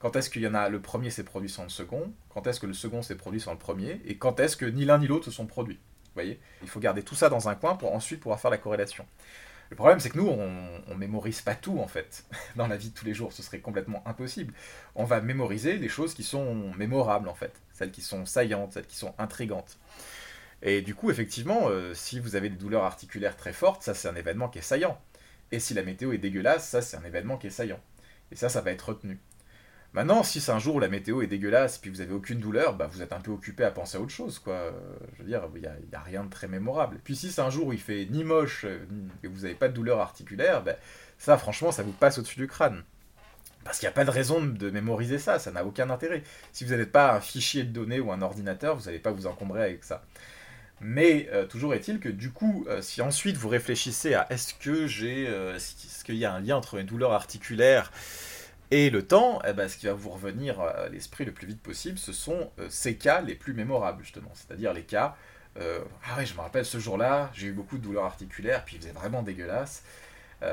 [0.01, 2.59] quand est-ce qu'il y en a le premier s'est produit sans le second, quand est-ce
[2.59, 5.07] que le second s'est produit sans le premier, et quand est-ce que ni l'un ni
[5.07, 5.79] l'autre se sont produits?
[6.05, 6.39] Vous voyez?
[6.61, 9.05] Il faut garder tout ça dans un coin pour ensuite pouvoir faire la corrélation.
[9.69, 12.25] Le problème, c'est que nous, on, on mémorise pas tout, en fait,
[12.57, 13.31] dans la vie de tous les jours.
[13.31, 14.53] Ce serait complètement impossible.
[14.95, 17.53] On va mémoriser les choses qui sont mémorables, en fait.
[17.71, 19.77] Celles qui sont saillantes, celles qui sont intrigantes.
[20.61, 24.07] Et du coup, effectivement, euh, si vous avez des douleurs articulaires très fortes, ça c'est
[24.07, 24.99] un événement qui est saillant.
[25.51, 27.79] Et si la météo est dégueulasse, ça c'est un événement qui est saillant.
[28.31, 29.19] Et ça, ça va être retenu.
[29.93, 32.75] Maintenant, si c'est un jour où la météo est dégueulasse, puis vous avez aucune douleur,
[32.75, 34.73] bah, vous êtes un peu occupé à penser à autre chose, quoi.
[35.13, 36.99] Je veux dire, il n'y a, rien de très mémorable.
[37.03, 38.79] Puis si c'est un jour où il fait ni moche, euh,
[39.23, 40.75] et vous n'avez pas de douleur articulaire, bah,
[41.17, 42.83] ça, franchement, ça vous passe au-dessus du crâne.
[43.63, 46.23] Parce qu'il n'y a pas de raison de mémoriser ça, ça n'a aucun intérêt.
[46.51, 49.27] Si vous n'êtes pas un fichier de données ou un ordinateur, vous n'allez pas vous
[49.27, 50.03] encombrer avec ça.
[50.79, 54.87] Mais euh, toujours est-il que du coup, euh, si ensuite vous réfléchissez à est-ce que
[54.87, 57.91] j'ai, euh, ce qu'il y a un lien entre une douleur articulaire
[58.71, 61.61] et le temps, eh ben, ce qui va vous revenir à l'esprit le plus vite
[61.61, 65.15] possible, ce sont ces cas les plus mémorables justement, c'est-à-dire les cas.
[65.57, 68.81] ah ouais, je me rappelle ce jour-là, j'ai eu beaucoup de douleurs articulaires, puis il
[68.81, 69.83] faisait vraiment dégueulasse.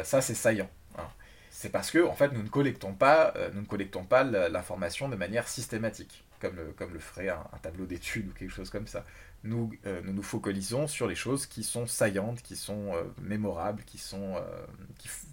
[0.02, 0.68] ça, c'est saillant.
[0.98, 1.06] Hein.
[1.50, 5.16] C'est parce que en fait, nous ne collectons pas, nous ne collectons pas l'information de
[5.16, 9.04] manière systématique, comme le, comme le ferait un tableau d'études ou quelque chose comme ça.
[9.44, 13.98] Euh, nous, nous, focalisons sur les choses qui sont saillantes, qui sont euh, mémorables, qui,
[13.98, 14.66] sont, euh,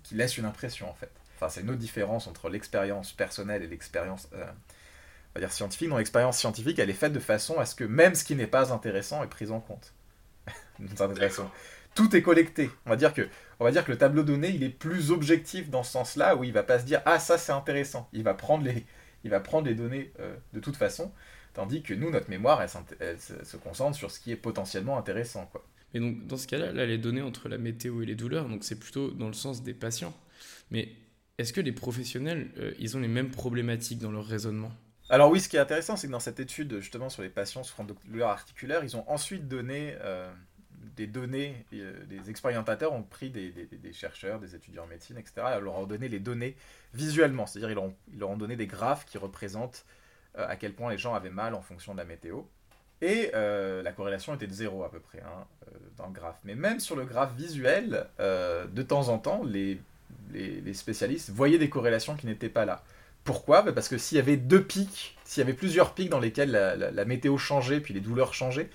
[0.04, 1.12] qui, laissent une impression en fait.
[1.36, 4.30] Enfin, c'est une autre différence entre l'expérience personnelle et l'expérience
[5.36, 5.89] va dire scientifique.
[5.89, 8.48] Dans l'expérience scientifique, elle est faite de façon à ce que même ce qui n'est
[8.48, 9.93] pas intéressant est pris en compte.
[11.93, 12.69] Tout est collecté.
[12.86, 13.28] On va dire que,
[13.60, 16.43] on va dire que le tableau donné, il est plus objectif dans ce sens-là, où
[16.43, 18.10] il va pas se dire ah ça c'est intéressant.
[18.12, 18.86] Il va prendre les,
[19.24, 20.12] il va prendre les données
[20.54, 21.12] de toute façon.
[21.54, 25.45] Tandis que nous, notre mémoire, elle, se concentre sur ce qui est potentiellement intéressant.
[25.54, 25.65] Quoi.
[25.93, 28.65] Et donc, dans ce cas-là, là, les données entre la météo et les douleurs, donc
[28.65, 30.13] c'est plutôt dans le sens des patients.
[30.69, 30.89] Mais
[31.38, 34.71] est-ce que les professionnels, euh, ils ont les mêmes problématiques dans leur raisonnement?
[35.10, 37.63] Alors oui, ce qui est intéressant, c'est que dans cette étude justement sur les patients
[37.63, 40.32] souffrant de douleurs articulaires, ils ont ensuite donné euh,
[40.95, 43.54] des données, euh, des expérimentateurs ont pris des,
[43.93, 46.56] chercheurs, des étudiants en médecine, etc., et leur ont donné les données
[46.95, 49.86] visuellement, c'est-à-dire ils, leur ont donné des graphes qui représentent
[50.39, 52.41] euh, à quel point les gens avaient mal en fonction de la météo.
[53.02, 55.45] Et la corrélation était de zéro à peu près hein,
[55.98, 56.39] dans le graphe.
[56.43, 59.80] Mais même sur le graphe visuel, de temps en temps, les,
[60.34, 62.84] les, spécialistes voyaient des corrélations qui n'étaient pas là.
[63.24, 63.62] Pourquoi?
[63.62, 66.52] Bah, Parce que s'il y avait deux pics, s'il y avait plusieurs pics dans lesquels
[66.52, 68.70] la, météo changeait, puis les douleurs changeaient,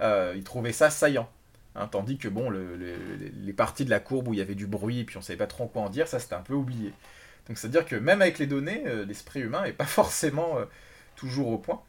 [0.00, 1.28] ils trouvaient ça saillant.
[1.74, 5.04] Hein, tandis que bon, les parties de la courbe où il y avait du bruit,
[5.04, 6.92] puis on savait pas trop quoi en dire, ça c'était un peu oublié.
[7.48, 10.56] Donc c'est-à-dire que même avec les données, l'esprit humain n'est pas forcément
[11.16, 11.82] toujours au point.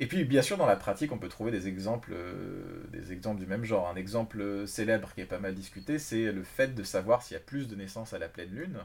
[0.00, 3.40] Et puis, bien sûr, dans la pratique, on peut trouver des exemples, euh, des exemples
[3.40, 3.88] du même genre.
[3.88, 7.36] Un exemple célèbre qui est pas mal discuté, c'est le fait de savoir s'il y
[7.36, 8.78] a plus de naissances à la pleine lune.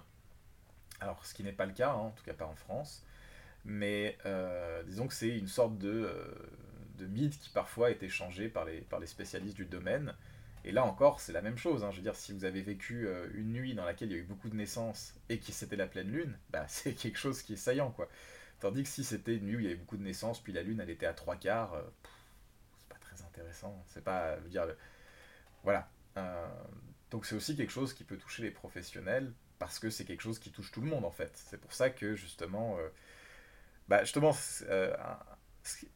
[1.01, 3.05] Alors, ce qui n'est pas le cas, hein, en tout cas pas en France.
[3.63, 6.25] Mais euh, disons que c'est une sorte de, euh,
[6.97, 10.15] de, mythe qui parfois est échangé par les, par les spécialistes du domaine.
[10.65, 11.83] Et là encore, c'est la même chose.
[11.83, 11.91] Hein.
[11.91, 14.25] Je veux dire, si vous avez vécu une nuit dans laquelle il y a eu
[14.25, 17.57] beaucoup de naissances et que c'était la pleine lune, bah, c'est quelque chose qui est
[17.57, 18.09] saillant, quoi.
[18.63, 20.79] Tandis que si c'était une nuit il y avait beaucoup de naissances, puis la lune
[20.79, 21.81] elle était à trois quarts, euh,
[22.77, 23.83] c'est pas très intéressant.
[23.87, 24.65] C'est pas, dire,
[25.63, 25.89] voilà.
[26.15, 26.47] Euh,
[27.11, 30.39] donc c'est aussi quelque chose qui peut toucher les professionnels parce que c'est quelque chose
[30.39, 31.33] qui touche tout le monde en fait.
[31.35, 32.87] C'est pour ça que justement, euh,
[33.89, 34.33] bah justement,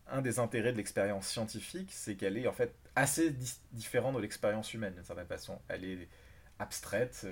[0.08, 3.34] un, des intérêts de l'expérience scientifique, c'est qu'elle est en fait assez
[3.72, 5.62] différente de l'expérience humaine d'une certaine façon.
[5.70, 6.10] Elle est
[6.60, 7.28] abstraite,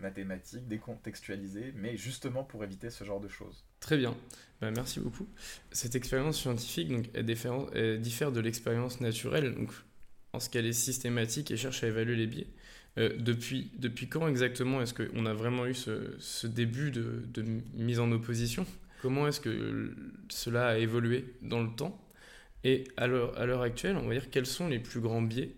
[0.00, 3.64] mathématique, décontextualisée, mais justement pour éviter ce genre de choses.
[3.80, 4.14] Très bien,
[4.60, 5.26] bah, merci beaucoup.
[5.72, 7.24] Cette expérience scientifique, donc, elle,
[8.00, 9.70] diffère, de l'expérience naturelle, donc,
[10.32, 12.46] en ce qu'elle est systématique et cherche à évaluer les biais.
[12.96, 17.42] depuis, depuis quand exactement est-ce qu'on a vraiment eu ce, début de, de,
[17.74, 18.66] mise en opposition?
[19.02, 19.94] Comment est-ce que
[20.28, 22.02] cela a évolué dans le temps?
[22.64, 25.54] Et à l'heure actuelle, on va dire quels sont les plus grands biais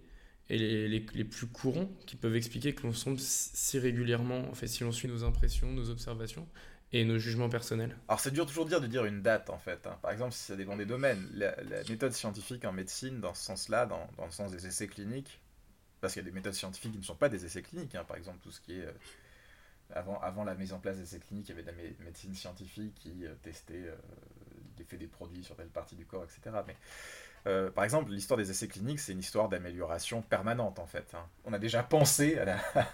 [0.51, 4.83] et les, plus courants qui peuvent expliquer que l'on semble si régulièrement, en fait, si
[4.83, 6.49] l'on suit nos impressions, nos observations
[6.93, 9.87] et nos jugements personnels Alors c'est dur toujours dire de dire une date en fait.
[9.87, 9.99] Hein.
[10.01, 11.55] Par exemple, si ça dépend des domaines, la,
[11.91, 15.41] méthode scientifique en médecine, dans ce sens-là, dans, dans, le sens des essais cliniques,
[16.01, 18.05] parce qu'il y a des méthodes scientifiques qui ne sont pas des essais cliniques, hein.
[18.05, 18.87] par exemple tout ce qui est...
[18.87, 18.93] Euh,
[19.95, 22.35] avant, avant la mise en place des essais cliniques, il y avait de la médecine
[22.35, 23.97] scientifique qui euh, testait euh,
[24.79, 26.57] l'effet des produits sur telle partie du corps, etc.
[26.67, 26.77] Mais
[27.47, 31.15] euh, par exemple, l'histoire des essais cliniques, c'est une histoire d'amélioration permanente en fait.
[31.15, 31.25] Hein.
[31.45, 32.39] On a déjà pensé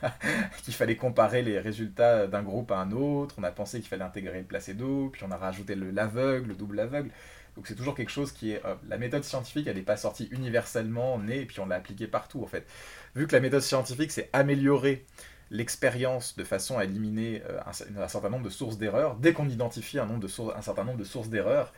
[0.63, 4.05] qu'il fallait comparer les résultats d'un groupe à un autre, on a pensé qu'il fallait
[4.05, 7.11] intégrer le placebo, puis on a rajouté l'aveugle, le double aveugle.
[7.57, 8.65] Donc c'est toujours quelque chose qui est...
[8.65, 12.07] Euh, la méthode scientifique, elle n'est pas sortie universellement, née, et puis on l'a appliquée
[12.07, 12.67] partout en fait.
[13.15, 15.05] Vu que la méthode scientifique, c'est améliorer
[15.51, 19.99] l'expérience de façon à éliminer euh, un, certain nombre de sources d'erreurs, dès qu'on identifie
[19.99, 21.73] un, nombre de un certain nombre de sources d'erreurs,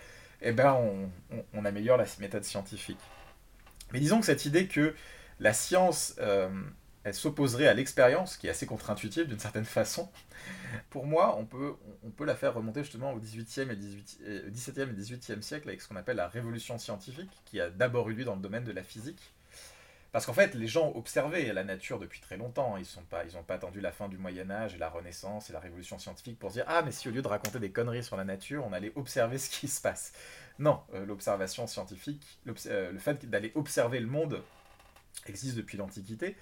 [0.49, 0.79] eh ben
[1.55, 3.01] on, améliore la méthode scientifique.
[3.93, 4.95] Mais disons que cette idée que
[5.41, 6.49] la science, euh,
[7.13, 10.11] s'opposerait à l'expérience, qui est assez contre-intuitive d'une certaine façon,
[10.91, 11.77] pour moi, on peut,
[12.25, 14.21] la faire remonter justement au 18e et 18,
[14.53, 18.15] 17e et 18e siècle avec ce qu'on appelle la révolution scientifique, qui a d'abord eu
[18.15, 19.35] lieu dans le domaine de la physique,
[20.17, 22.79] parce qu'en fait, les gens observaient la nature depuis très longtemps.
[22.79, 25.61] Ils n'ont pas, pas attendu la fin du Moyen Âge et la Renaissance et la
[25.61, 28.25] Révolution scientifique pour dire ah mais si au lieu de raconter des conneries sur la
[28.25, 30.15] nature, on allait observer ce qui se passe.
[30.59, 34.43] Non, euh, l'observation scientifique, euh, le fait d'aller observer le monde
[35.27, 36.35] existe depuis l'Antiquité.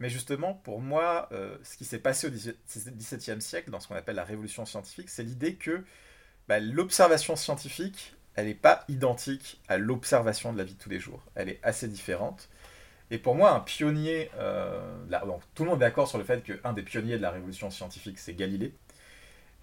[0.00, 3.94] Mais justement, pour moi, euh, ce qui s'est passé au XVIIe siècle, dans ce qu'on
[3.94, 5.84] appelle la révolution scientifique, c'est l'idée que
[6.48, 10.98] bah, l'observation scientifique, elle n'est pas identique à l'observation de la vie de tous les
[10.98, 11.22] jours.
[11.36, 12.48] Elle est assez différente.
[13.10, 14.80] Et pour moi, un pionnier, euh,
[15.54, 18.18] tout le monde est d'accord sur le fait qu'un des pionniers de la révolution scientifique,
[18.18, 18.74] c'est Galilée.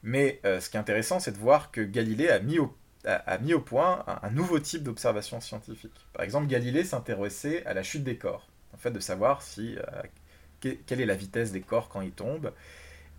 [0.04, 4.06] Mais euh, ce qui est intéressant, c'est de voir que Galilée a mis au, point
[4.21, 5.93] un, nouveau type d'observation scientifique.
[6.13, 10.71] Par exemple, Galilée s'intéressait à la chute des corps, en fait, de savoir si, euh,
[10.86, 12.54] quelle est la vitesse des corps quand ils tombent.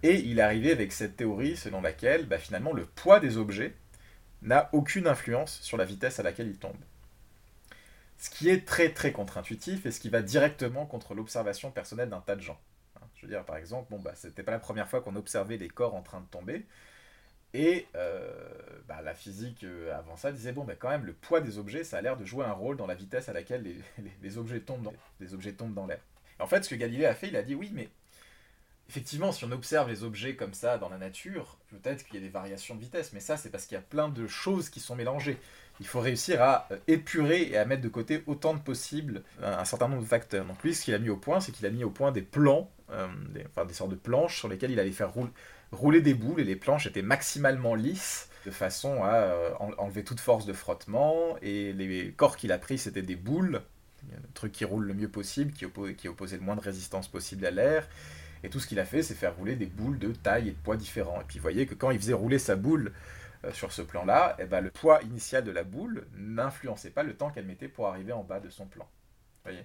[0.02, 3.74] Et il arrivé avec cette théorie selon laquelle, bah, finalement, le poids des objets
[4.42, 6.74] n'a aucune influence sur la vitesse à laquelle ils tombent.
[8.22, 12.20] Ce qui est très très contre-intuitif et ce qui va directement contre l'observation personnelle d'un
[12.20, 12.60] tas de gens.
[12.94, 15.56] Hein, je veux dire, par exemple, bon, bah, c'était pas la première fois qu'on observait
[15.56, 16.64] les corps en train de tomber.
[17.52, 18.30] Et euh,
[18.86, 21.82] bah, la physique euh, avant ça disait bon, bah, quand même, le poids des objets,
[21.82, 23.64] ça a l'air de jouer un rôle dans la vitesse à laquelle
[24.22, 25.98] les, objets tombent dans, les objets tombent dans l'air.
[26.38, 27.88] En fait, ce que Galilée a fait, il a dit oui, mais
[28.88, 32.20] effectivement, si on observe les objets comme ça dans la nature, peut-être qu'il y a
[32.20, 34.78] des variations de vitesse, mais ça, c'est parce qu'il y a plein de choses qui
[34.78, 35.40] sont mélangées
[35.80, 39.64] il faut réussir à euh, épurer et à mettre de côté autant de possible un,
[39.64, 40.44] certain nombre de facteurs.
[40.44, 42.22] Donc lui, ce qu'il a mis au point, c'est qu'il a mis au point des
[42.22, 45.12] plans, euh, des, enfin des sortes de planches sur lesquelles il allait faire
[45.72, 50.20] rouler des boules, et les planches étaient maximalement lisses, de façon à euh, enlever toute
[50.20, 53.62] force de frottement, et les corps qu'il a pris, c'était des boules,
[54.10, 55.64] le truc qui roule le mieux possible, qui,
[55.96, 57.88] qui opposait le moins de résistance possible à l'air,
[58.44, 60.56] et tout ce qu'il a fait, c'est faire rouler des boules de taille et de
[60.56, 61.20] poids différents.
[61.20, 64.36] Et puis vous voyez que quand il faisait rouler sa boule euh, sur ce plan-là,
[64.38, 67.88] eh ben, le poids initial de la boule n'influençait pas le temps qu'elle mettait pour
[67.88, 68.88] arriver en bas de son plan.
[69.44, 69.64] Voyez?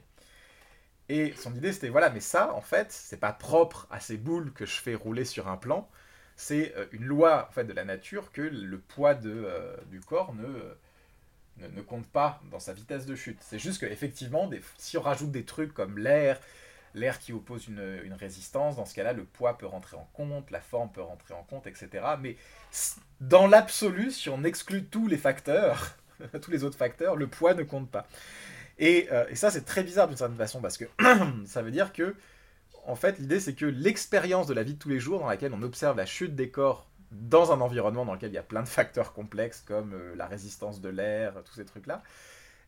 [1.10, 4.52] Et son idée c'était voilà, mais ça en fait, c'est pas propre à ces boules
[4.54, 5.90] que je fais rouler sur un plan.
[6.36, 10.02] C'est euh, une loi en fait de la nature que le poids de, euh, du
[10.02, 13.38] corps ne, ne, compte pas dans sa vitesse de chute.
[13.42, 16.40] C'est juste qu'effectivement, si on rajoute des trucs comme l'air,
[16.98, 20.62] l'air qui oppose une, résistance, dans ce cas-là, le poids peut rentrer en compte, la
[20.62, 21.90] forme peut rentrer en compte, etc.
[22.20, 22.36] Mais
[23.22, 25.98] dans l'absolu, si on exclut tous les facteurs,
[26.42, 28.08] tous les autres facteurs, le poids ne compte pas.
[28.80, 30.86] Et, euh, ça, c'est très bizarre d'une certaine façon, parce que
[31.46, 32.16] ça veut dire que,
[32.86, 35.54] en fait, l'idée, c'est que l'expérience de la vie de tous les jours, dans laquelle
[35.54, 38.64] on observe la chute des corps dans un environnement dans lequel il y a plein
[38.64, 42.04] de facteurs complexes, comme euh, la résistance de l'air, tous ces trucs-là,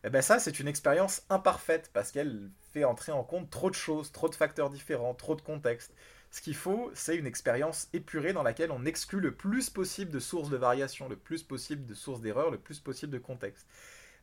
[0.04, 3.74] eh ben ça, c'est une expérience imparfaite, parce qu'elle fait entrer en compte trop de
[3.74, 5.94] choses, trop de facteurs différents, trop de contextes.
[6.30, 10.20] Ce qu'il faut, c'est une expérience épurée dans laquelle on exclut le plus possible de
[10.20, 13.66] sources de variation, le plus possible de sources d'erreur, le plus possible de contexte.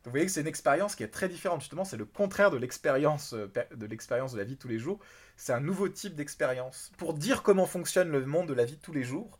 [0.04, 1.60] Donc vous voyez que c'est une expérience qui est très différente.
[1.60, 5.00] Justement, c'est le contraire de l'expérience euh, de de la vie de tous les jours.
[5.36, 6.92] C'est un nouveau type d'expérience.
[6.96, 9.38] Pour dire comment fonctionne le monde de la vie de tous les jours,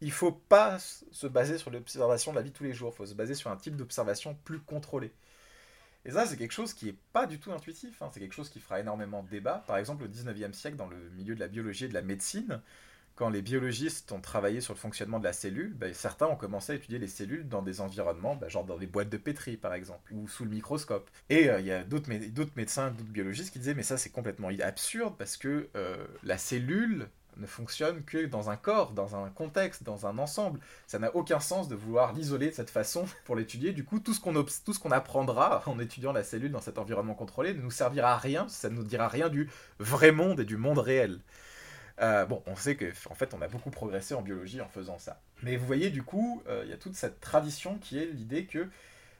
[0.00, 2.92] il faut pas se baser sur l'observation de la vie de tous les jours.
[2.94, 5.12] Il faut se baser sur un type d'observation plus contrôlé.
[6.06, 8.00] Et ça, c'est quelque chose qui n'est pas du tout intuitif.
[8.00, 8.10] Hein.
[8.12, 9.64] C'est quelque chose qui fera énormément de débat.
[9.66, 12.60] Par exemple, au 19e siècle, dans le milieu de la biologie et de la médecine,
[13.16, 16.72] quand les biologistes ont travaillé sur le fonctionnement de la cellule, ben, certains ont commencé
[16.72, 19.74] à étudier les cellules dans des environnements, ben, genre dans des boîtes de pétri par
[19.74, 21.10] exemple, ou sous le microscope.
[21.30, 22.10] Et euh, il y a d'autres
[22.56, 27.08] médecins, d'autres biologistes qui disaient mais ça c'est complètement absurde parce que euh, la cellule
[27.36, 30.60] ne fonctionne que dans un corps, dans un contexte, dans un ensemble.
[30.86, 33.72] Ça n'a aucun sens de vouloir l'isoler de cette façon pour l'étudier.
[33.72, 37.60] Du coup, tout ce qu'on apprendra en étudiant la cellule dans cet environnement contrôlé ne
[37.60, 40.78] nous servira à rien, ça ne nous dira rien du vrai monde et du monde
[40.78, 41.20] réel.
[42.02, 44.98] Euh, bon, on sait qu'en en fait, on a beaucoup progressé en biologie en faisant
[44.98, 45.20] ça.
[45.42, 48.44] Mais vous voyez, du coup, euh, il y a toute cette tradition qui est l'idée
[48.44, 48.68] que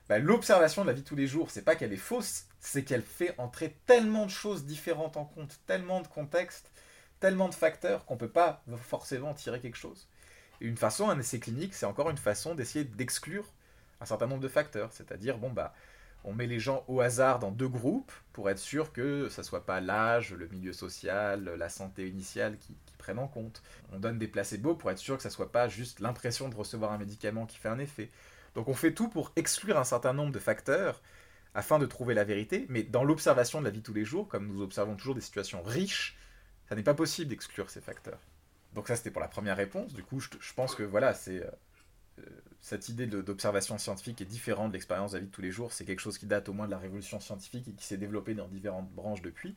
[0.08, 3.02] bah, l'observation de la vie tous les jours, c'est pas qu'elle est fausse, c'est qu'elle
[3.02, 6.70] fait entrer tellement de choses différentes en compte, tellement de contextes,
[7.26, 10.06] tellement de facteurs qu'on peut pas forcément tirer quelque chose.
[10.60, 13.44] Une façon, un essai clinique, c'est encore une façon d'essayer d'exclure
[14.00, 15.74] un certain nombre de facteurs, c'est-à-dire, bon, bah,
[16.22, 19.66] on met les gens au hasard dans deux groupes pour être sûr que ça soit
[19.66, 23.60] pas l'âge, le milieu social, la santé initiale qui, prennent en compte.
[23.92, 26.92] On donne des placebos pour être sûr que ça soit pas juste l'impression de recevoir
[26.92, 28.08] un médicament qui fait un effet.
[28.54, 31.02] Donc on fait tout pour exclure un certain nombre de facteurs
[31.54, 34.46] afin de trouver la vérité, mais dans l'observation de la vie tous les jours, comme
[34.46, 36.16] nous observons toujours des situations riches,
[36.68, 38.20] ça n'est pas possible d'exclure ces facteurs.
[38.74, 39.92] Donc ça c'était pour la première réponse.
[39.92, 41.50] Du coup, je, pense que voilà, c'est euh,
[42.18, 42.22] euh,
[42.60, 45.72] cette idée d'observation scientifique est différente de l'expérience de la vie de tous les jours.
[45.72, 48.34] C'est quelque chose qui date au moins de la révolution scientifique et qui s'est développé
[48.34, 49.56] dans différentes branches depuis.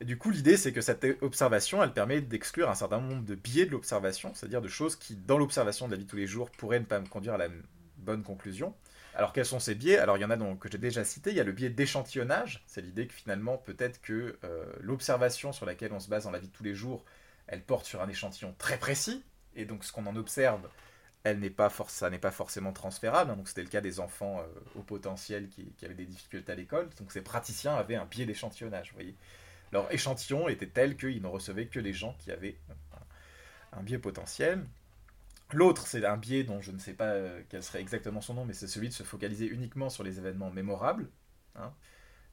[0.00, 3.34] Et du coup, l'idée, c'est que cette observation, elle permet d'exclure un certain nombre de
[3.34, 6.26] biais de l'observation, c'est-à-dire de choses qui, dans l'observation de la vie de tous les
[6.26, 7.48] jours, pourraient ne pas me conduire à la
[7.98, 8.74] bonne conclusion.
[9.14, 9.98] Alors, quels sont ces biais?
[9.98, 11.30] Alors, il y en a donc, que j'ai déjà cité.
[11.30, 12.64] Il y a le biais d'échantillonnage.
[12.66, 16.40] C'est l'idée que finalement, peut-être que euh, l'observation sur laquelle on se base dans la
[16.40, 17.04] vie de tous les jours,
[17.46, 19.22] elle porte sur un échantillon très précis.
[19.54, 20.68] Et donc, ce qu'on en observe,
[21.24, 23.30] elle n'est pas ça n'est pas forcément transférable.
[23.30, 23.36] Hein.
[23.36, 26.88] donc c'était le cas des enfants euh, au potentiel qui, avaient des difficultés à l'école.
[26.98, 28.90] Donc ces praticiens avaient un biais d'échantillonnage.
[28.90, 29.16] Vous voyez,
[29.72, 32.58] leur échantillon était tel qu'ils ne recevaient que les gens qui avaient
[33.72, 34.64] un, biais potentiel.
[35.52, 38.44] L'autre, c'est un biais dont je ne sais pas euh, quel serait exactement son nom,
[38.44, 41.08] mais c'est celui de se focaliser uniquement sur les événements mémorables.
[41.56, 41.72] Hein.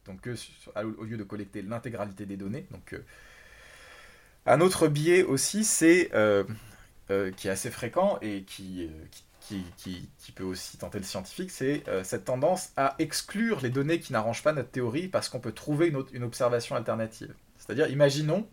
[0.06, 0.28] donc
[0.76, 2.68] au lieu de collecter l'intégralité des données.
[2.72, 3.06] Donc euh,
[4.48, 6.10] un autre biais aussi, c'est
[7.12, 8.90] euh, qui est assez fréquent et euh,
[9.42, 13.70] qui, qui, qui, peut aussi tenter le scientifique, c'est euh, cette tendance à exclure les
[13.70, 17.34] données qui n'arrangent pas notre théorie parce qu'on peut trouver une, observation alternative.
[17.58, 18.48] C'est-à-dire, imaginons,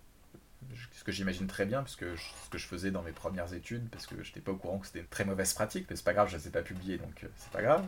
[1.09, 4.23] que j'imagine très bien, puisque ce que je faisais dans mes premières études, parce que
[4.23, 6.29] je n'étais pas au courant que c'était une très mauvaise pratique, mais c'est pas grave,
[6.29, 7.87] je ne les ai pas publiées, donc c'est pas grave.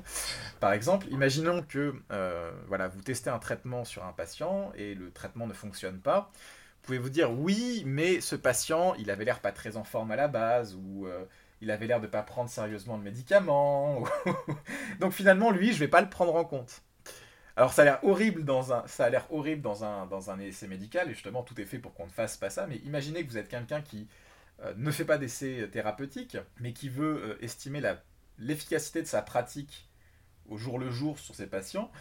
[0.59, 1.95] Par exemple, imaginons que
[2.69, 6.33] voilà, vous testez un traitement sur un patient et le traitement ne fonctionne pas
[6.83, 10.17] pouvez vous dire oui, mais ce patient, il avait l'air pas très en forme à
[10.17, 11.25] la base, ou euh,
[11.61, 14.05] il avait l'air de pas prendre sérieusement le médicament.
[15.01, 16.83] Donc finalement, lui, je vais pas le prendre en compte.
[17.61, 20.39] Alors ça a l'air horrible dans un, ça a l'air horrible dans un, dans un
[20.41, 22.67] essai médical, et justement tout est fait pour qu'on ne fasse pas ça.
[22.67, 24.09] Mais imaginez que vous êtes quelqu'un qui
[24.65, 28.03] euh, ne fait pas d'essai thérapeutique, mais qui veut euh, estimer la,
[28.39, 29.91] l'efficacité de sa pratique
[30.49, 31.93] au jour le jour sur ses patients.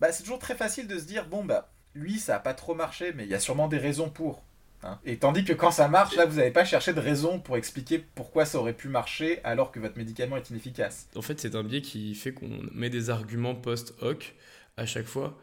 [0.00, 2.74] Bah, c'est toujours très facile de se dire bon bah lui, ça a pas trop
[2.74, 4.42] marché, mais il y a sûrement des raisons pour.
[4.82, 4.98] Hein.
[5.04, 7.98] Et tandis que quand ça marche, là, vous n'avez pas cherché de raison pour expliquer
[7.98, 11.06] pourquoi ça aurait pu marcher alors que votre médicament est inefficace.
[11.16, 14.34] En fait, c'est un biais qui fait qu'on met des arguments post-hoc
[14.76, 15.38] à chaque fois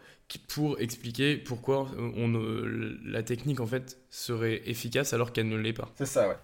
[0.47, 2.31] pour expliquer pourquoi on,
[3.05, 5.91] la technique en fait serait efficace alors qu'elle ne l'est pas.
[5.95, 6.35] C'est ça, ouais.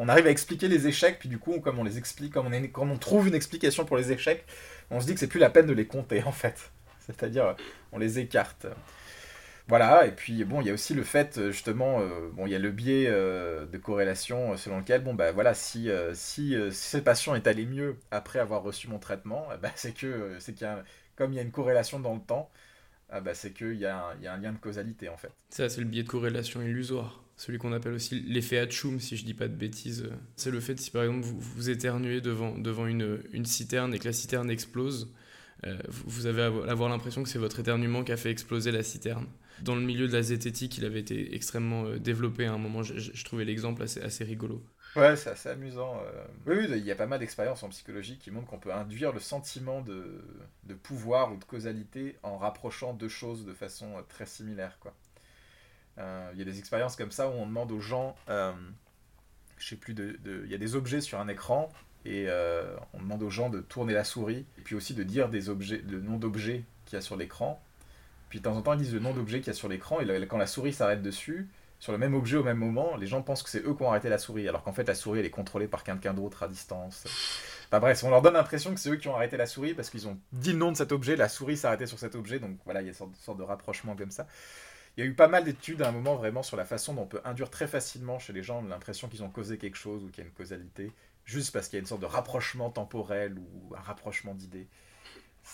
[0.00, 2.98] On arrive à expliquer les échecs, puis du coup, comme on les explique, comme on,
[2.98, 4.44] trouve une explication pour les échecs,
[4.90, 6.70] on se dit que c'est plus la peine de les compter en fait.
[7.00, 7.56] C'est-à-dire,
[7.92, 8.66] on les écarte.
[9.66, 12.52] Voilà, et puis bon, il y a aussi le fait, euh, justement, euh, bon, il
[12.52, 16.88] y a le biais euh, de corrélation selon lequel, bon, bah voilà, si, si, si
[16.88, 20.66] cette patient est allé mieux après avoir reçu mon traitement, bah, c'est que, c'est qu'il
[20.66, 20.82] y a,
[21.18, 22.50] comme il y a une corrélation dans le temps,
[23.10, 25.32] bah, c'est qu'il y, y a un lien de causalité en fait.
[25.50, 27.22] Ça, c'est le biais de corrélation illusoire.
[27.36, 30.08] Celui qu'on appelle aussi l'effet Hatchoum, si je dis pas de bêtises.
[30.36, 33.98] C'est le fait, si par exemple vous, vous éternuez devant, devant une, une citerne et
[33.98, 35.12] que la citerne explose,
[35.88, 39.26] vous avez avoir l'impression que c'est votre éternuement qui a fait exploser la citerne
[39.62, 42.82] dans le milieu de la zététique, il avait été extrêmement euh, développé à un moment.
[42.82, 44.62] Je, trouvais l'exemple assez rigolo.
[44.96, 46.00] Ouais, c'est assez amusant.
[46.04, 46.24] Euh.
[46.46, 49.20] Oui, il y a pas mal d'expériences en psychologie qui montrent qu'on peut induire le
[49.20, 50.24] sentiment de,
[50.64, 54.78] de, pouvoir ou de causalité en rapprochant deux choses de façon euh, très similaire.
[54.80, 54.94] Quoi.
[56.32, 59.94] il y a des expériences comme ça où on demande aux gens, je sais plus,
[59.94, 61.70] de, il y a des objets sur un écran
[62.04, 62.28] et
[62.92, 65.82] on demande aux gens de tourner la souris et puis aussi de dire des objets,
[65.86, 67.60] le nom d'objets qu'il y a sur l'écran
[68.28, 70.00] puis de temps en temps, ils disent le nom d'objet qu'il y a sur l'écran,
[70.00, 73.22] et quand la souris s'arrête dessus, sur le même objet au même moment, les gens
[73.22, 75.26] pensent que c'est eux qui ont arrêté la souris, alors qu'en fait la souris elle
[75.26, 77.04] est contrôlée par quelqu'un d'autre à distance.
[77.68, 79.90] Enfin bref, on leur donne l'impression que c'est eux qui ont arrêté la souris parce
[79.90, 82.58] qu'ils ont dit le nom de cet objet, la souris arrêtée sur cet objet, donc
[82.64, 84.26] voilà, il y a une sorte, de rapprochement comme ça.
[84.96, 87.02] il y a eu pas mal d'études à un moment vraiment sur la façon dont
[87.02, 90.08] on peut induire très facilement chez les gens l'impression qu'ils ont causé quelque chose ou
[90.08, 90.92] qu'il y a une causalité,
[91.24, 94.66] juste parce qu'il y a une sorte de rapprochement temporel ou un rapprochement d'idées.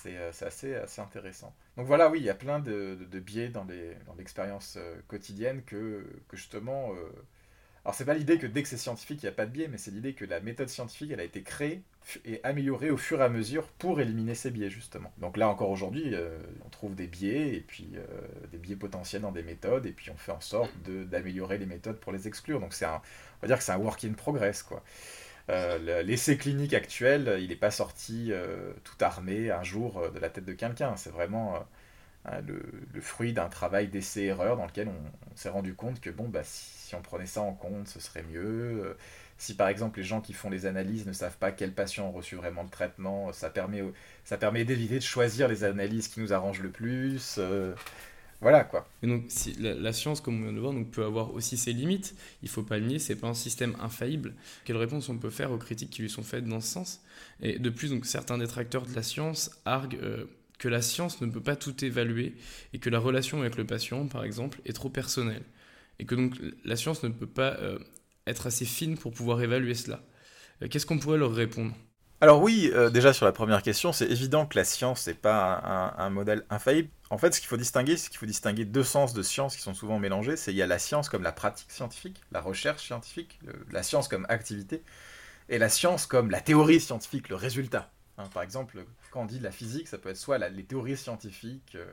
[0.02, 1.54] C'est euh, assez, intéressant.
[1.76, 3.66] Donc voilà, oui, il y a plein de, biais dans
[4.18, 6.92] l'expérience euh, quotidienne que, justement...
[6.94, 7.08] Euh,
[7.84, 9.68] alors c'est pas l'idée que dès que c'est scientifique, il n'y a pas de biais,
[9.68, 11.82] mais c'est l'idée que la méthode scientifique, elle a été créée
[12.24, 15.12] et améliorée au fur et à mesure pour éliminer ces biais, justement.
[15.18, 16.14] Donc là encore aujourd'hui,
[16.64, 17.90] on trouve des biais, et puis
[18.50, 22.00] des biais potentiels dans des méthodes, et puis on fait en sorte d'améliorer les méthodes
[22.00, 22.58] pour les exclure.
[22.58, 24.82] Donc c'est un, on va dire que c'est un work in progress, quoi.
[25.50, 30.18] Euh, l'essai clinique actuel, il n'est pas sorti euh, tout armé un jour euh, de
[30.18, 30.96] la tête de quelqu'un.
[30.96, 31.66] C'est vraiment
[32.46, 32.60] le,
[33.00, 37.02] fruit d'un travail d'essai-erreur dans lequel on, s'est rendu compte que bon, bah, si, on
[37.02, 38.96] prenait ça en compte, ce serait mieux.
[39.38, 42.12] si par exemple les gens qui font les analyses ne savent pas quels patients ont
[42.12, 43.82] reçu vraiment le traitement, ça permet,
[44.24, 47.38] ça permet d'éviter de choisir les analyses qui nous arrangent le plus.
[48.40, 48.88] Voilà quoi.
[49.02, 51.72] Et donc si, la, science, comme on vient de voir, donc, peut avoir aussi ses
[51.72, 52.14] limites.
[52.42, 54.34] Il faut pas le nier, c'est pas un système infaillible.
[54.64, 57.02] Quelle réponse on peut faire aux critiques qui lui sont faites dans ce sens?
[57.40, 60.24] Et de plus, donc certains détracteurs de la science arguent euh,
[60.58, 62.34] que la science ne peut pas tout évaluer
[62.72, 65.42] et que la relation avec le patient, par exemple, est trop personnelle
[65.98, 67.78] et que donc la science ne peut pas euh,
[68.26, 70.02] être assez fine pour pouvoir évaluer cela.
[70.62, 71.72] Euh, qu'est-ce qu'on pourrait leur répondre?
[72.20, 76.08] Alors oui, déjà sur la première question, c'est évident que la science n'est pas un,
[76.08, 76.88] modèle infaillible.
[77.10, 79.62] En fait, ce qu'il faut distinguer, c'est qu'il faut distinguer deux sens de science qui
[79.62, 80.36] sont souvent mélangés.
[80.36, 83.38] C'est il y a la science comme la pratique scientifique, la recherche scientifique,
[83.70, 84.82] la science comme activité,
[85.48, 87.92] et la science comme la théorie scientifique, le résultat.
[88.16, 91.74] Hein, par exemple, quand on dit la physique, ça peut être soit les théories scientifiques,
[91.74, 91.92] euh,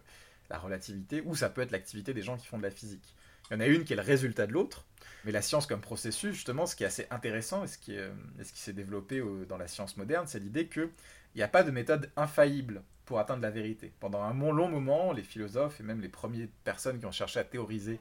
[0.50, 3.16] la relativité, ou ça peut être l'activité des gens qui font de la physique.
[3.50, 4.86] Il y en a une qui est le résultat de l'autre,
[5.26, 7.98] mais la science comme processus, justement, ce qui est assez intéressant et ce qui,
[8.54, 10.68] qui s'est développé dans la science moderne, c'est l'idée
[11.32, 13.92] qu'il n'y a pas de méthode infaillible pour atteindre la vérité.
[14.00, 17.44] Pendant un long moment, les philosophes et même les premières personnes qui ont cherché à
[17.44, 18.00] théoriser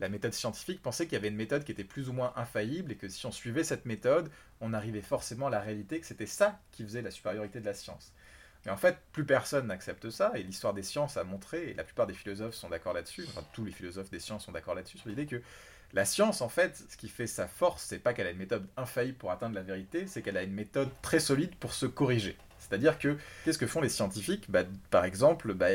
[0.00, 2.92] la méthode scientifique pensaient qu'il y avait une méthode qui était plus ou moins infaillible
[2.92, 6.26] et que si on suivait cette méthode, on arrivait forcément à la réalité, que c'était
[6.26, 8.12] ça qui faisait la supériorité de la science.
[8.64, 11.84] Mais en fait, plus personne n'accepte ça, et l'histoire des sciences a montré, et la
[11.84, 14.98] plupart des philosophes sont d'accord là-dessus, enfin tous les philosophes des sciences sont d'accord là-dessus,
[14.98, 15.40] sur l'idée que
[15.94, 18.66] la science, en fait, ce qui fait sa force, c'est pas qu'elle a une méthode
[18.76, 22.36] infaillible pour atteindre la vérité, c'est qu'elle a une méthode très solide pour se corriger.
[22.58, 24.50] C'est-à-dire que, qu'est-ce que font les scientifiques?
[24.50, 25.68] Bah, Par exemple, bah,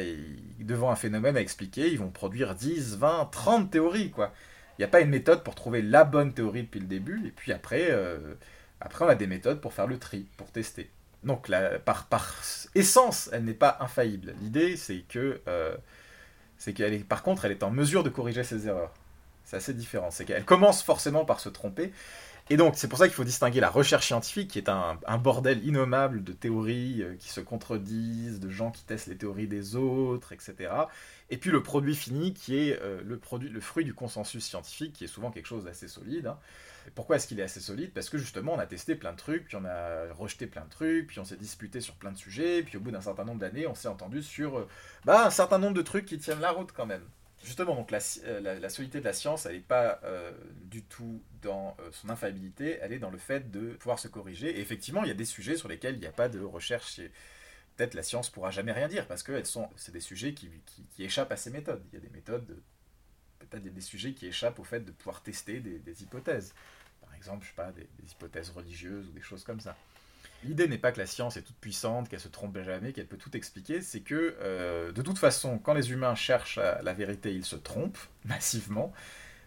[0.59, 4.11] devant un phénomène à expliquer, ils vont produire 10, 20, 30 théories.
[4.17, 7.31] Il n'y a pas une méthode pour trouver la bonne théorie depuis le début, et
[7.31, 8.35] puis après, euh,
[8.81, 10.89] après on a des méthodes pour faire le tri, pour tester.
[11.23, 11.49] Donc,
[11.85, 12.35] par, par
[12.75, 14.35] essence, elle n'est pas infaillible.
[14.41, 15.75] L'idée, c'est que, euh,
[16.57, 18.93] c'est qu'elle par contre, elle est en mesure de corriger ses erreurs.
[19.45, 20.11] C'est assez différent.
[20.11, 21.93] C'est qu'elle commence forcément par se tromper,
[22.49, 25.65] et donc, c'est pour ça qu'il faut distinguer la recherche scientifique, qui est un, bordel
[25.65, 30.33] innommable de théories euh, qui se contredisent, de gens qui testent les théories des autres,
[30.33, 30.69] etc.
[31.29, 34.91] Et puis le produit fini, qui est euh, le, produit, le fruit du consensus scientifique,
[34.91, 36.27] qui est souvent quelque chose d'assez solide.
[36.27, 36.37] Hein.
[36.95, 37.91] pourquoi est-ce qu'il est assez solide?
[37.93, 40.69] Parce que justement, on a testé plein de trucs, puis on a rejeté plein de
[40.69, 43.39] trucs, puis on s'est disputé sur plein de sujets, puis au bout d'un certain nombre
[43.39, 44.67] d'années, on s'est entendu sur euh,
[45.05, 47.03] bah, un certain nombre de trucs qui tiennent la route quand même.
[47.43, 49.99] Justement, la, la, solidité de la science, elle n'est pas
[50.73, 54.57] du tout dans euh, son infaillibilité, elle est dans le fait de pouvoir se corriger.
[54.57, 56.99] Et effectivement, il y a des sujets sur lesquels il n'y a pas de recherche.
[57.75, 60.49] Peut-être la science pourra jamais rien dire parce que sont, c'est des sujets qui,
[60.95, 61.83] qui, échappent à ces méthodes.
[61.91, 62.61] Il y a des méthodes,
[63.39, 66.53] peut-être des sujets qui échappent au fait de pouvoir tester des, hypothèses.
[67.01, 69.75] Par exemple, je sais pas, des, hypothèses religieuses ou des choses comme ça.
[70.43, 73.17] L'idée n'est pas que la science est toute puissante, qu'elle se trompe jamais, qu'elle peut
[73.17, 77.45] tout expliquer, c'est que euh, de toute façon, quand les humains cherchent la vérité, ils
[77.45, 78.93] se trompent massivement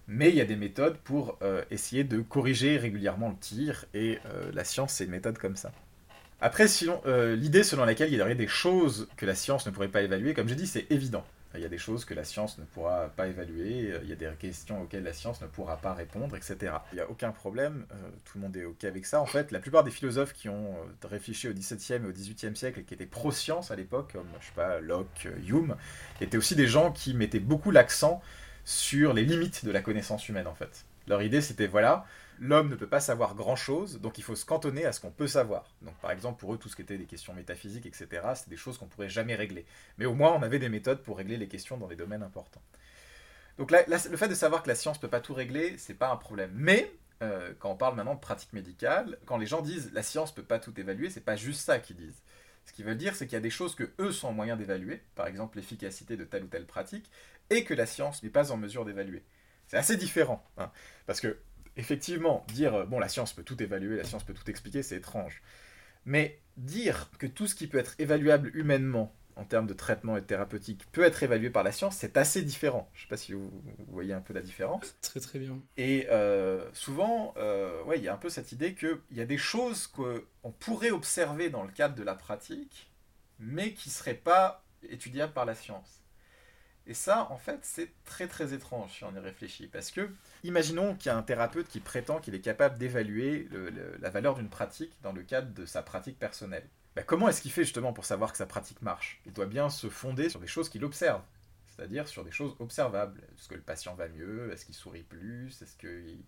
[0.08, 4.20] mais il y a des méthodes pour euh, essayer de corriger régulièrement le tir, et
[4.26, 5.72] euh, la science, c'est une méthode comme ça.
[6.40, 6.66] Après,
[7.34, 10.32] l'idée selon laquelle il y aurait des choses que la science ne pourrait pas évaluer,
[10.32, 11.24] comme j'ai dit, c'est évident.
[11.56, 14.16] Il y a des choses que la science ne pourra pas évaluer, il y a
[14.16, 16.74] des questions auxquelles la science ne pourra pas répondre, etc.
[16.92, 17.86] Il n'y a aucun problème,
[18.24, 19.20] tout le monde est OK avec ça.
[19.20, 22.80] En fait, la plupart des philosophes qui ont réfléchi au XVIIe et au XVIIIe siècle
[22.80, 25.76] et qui étaient pro-science à l'époque, comme, je sais pas, Locke, Hume,
[26.20, 28.22] étaient aussi des gens qui mettaient beaucoup l'accent
[28.64, 30.84] sur les limites de la connaissance humaine en fait.
[31.06, 32.04] Leur idée c'était voilà,
[32.38, 35.10] l'homme ne peut pas savoir grand chose, donc il faut se cantonner à ce qu'on
[35.10, 35.74] peut savoir.
[35.82, 38.56] Donc par exemple pour eux tout ce qui était des questions métaphysiques, etc., c'est des
[38.56, 39.64] choses qu'on pourrait jamais régler.
[39.98, 42.62] Mais au moins on avait des méthodes pour régler les questions dans des domaines importants.
[43.58, 46.10] Donc le fait de savoir que la science ne peut pas tout régler, c'est pas
[46.10, 46.50] un problème.
[46.54, 50.34] Mais euh, quand on parle maintenant de pratique médicale, quand les gens disent la science
[50.34, 52.22] peut pas tout évaluer, c'est pas juste ça qu'ils disent.
[52.66, 54.56] Ce qu'ils veulent dire, c'est qu'il y a des choses que eux sont en moyen
[54.56, 57.10] d'évaluer, par exemple l'efficacité de telle ou telle pratique,
[57.48, 59.22] et que la science n'est pas en mesure d'évaluer.
[59.68, 60.70] C'est assez différent, hein.
[61.06, 61.38] parce que
[61.76, 64.96] effectivement, dire euh, bon la science peut tout évaluer, la science peut tout expliquer, c'est
[64.96, 65.42] étrange.
[66.04, 70.22] Mais dire que tout ce qui peut être évaluable humainement en termes de traitement et
[70.22, 72.88] de thérapeutique peut être évalué par la science, c'est assez différent.
[72.94, 73.50] Je ne sais pas si vous,
[73.88, 74.96] voyez un peu la différence.
[75.02, 75.60] Très très bien.
[75.76, 79.26] Et euh, souvent, euh, ouais, il y a un peu cette idée qu'il y a
[79.26, 82.90] des choses qu'on pourrait observer dans le cadre de la pratique,
[83.38, 86.02] mais qui ne seraient pas étudiables par la science.
[86.88, 89.66] Et ça, en fait, c'est très très étrange si on y réfléchit.
[89.66, 90.08] Parce que,
[90.44, 93.48] imaginons qu'il y a un thérapeute qui prétend qu'il est capable d'évaluer
[94.00, 96.66] la valeur d'une pratique dans le cadre de sa pratique personnelle.
[96.94, 99.20] Bah, comment est-ce qu'il fait justement pour savoir que sa pratique marche?
[99.26, 101.20] Il doit bien se fonder sur des choses qu'il observe,
[101.66, 103.20] c'est-à-dire sur des choses observables.
[103.36, 104.52] Est-ce que le patient va mieux?
[104.52, 105.60] Est-ce qu'il sourit plus?
[105.60, 106.22] Est-ce qu'il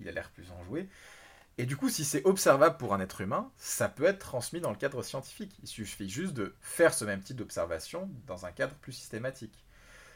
[0.00, 0.88] il a l'air plus enjoué?
[1.58, 4.70] Et du coup, si c'est observable pour un être humain, ça peut être transmis dans
[4.70, 5.56] le cadre scientifique.
[5.62, 9.63] Il suffit juste de faire ce même type d'observation dans un cadre plus systématique.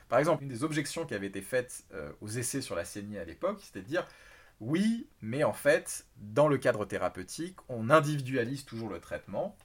[0.08, 3.18] Par exemple, une des objections qui avait été faite euh, aux essais sur la saignée
[3.18, 4.06] à l'époque, c'était de dire
[4.60, 9.56] oui, mais en fait, dans le cadre thérapeutique, on individualise toujours le traitement.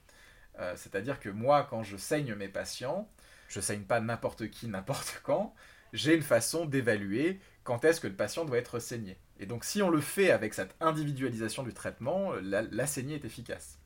[0.59, 3.09] Euh, c'est-à-dire que moi, quand je saigne mes patients,
[3.47, 5.53] je saigne pas n'importe qui, n'importe quand,
[5.93, 9.17] j'ai une façon d'évaluer quand est-ce que le patient doit être saigné.
[9.39, 13.79] Et donc si on le fait avec cette individualisation du traitement, la, saignée est efficace.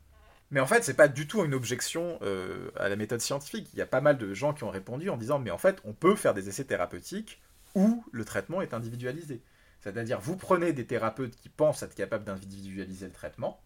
[0.51, 3.69] Mais en fait, c'est pas du tout une objection euh, à la méthode scientifique.
[3.73, 5.81] Il y a pas mal de gens qui ont répondu en disant mais en fait,
[5.83, 7.41] on peut faire des essais thérapeutiques
[7.75, 9.41] où le traitement est individualisé.
[9.81, 13.61] C'est-à-dire, vous prenez des thérapeutes qui pensent être capables d'individualiser le traitement,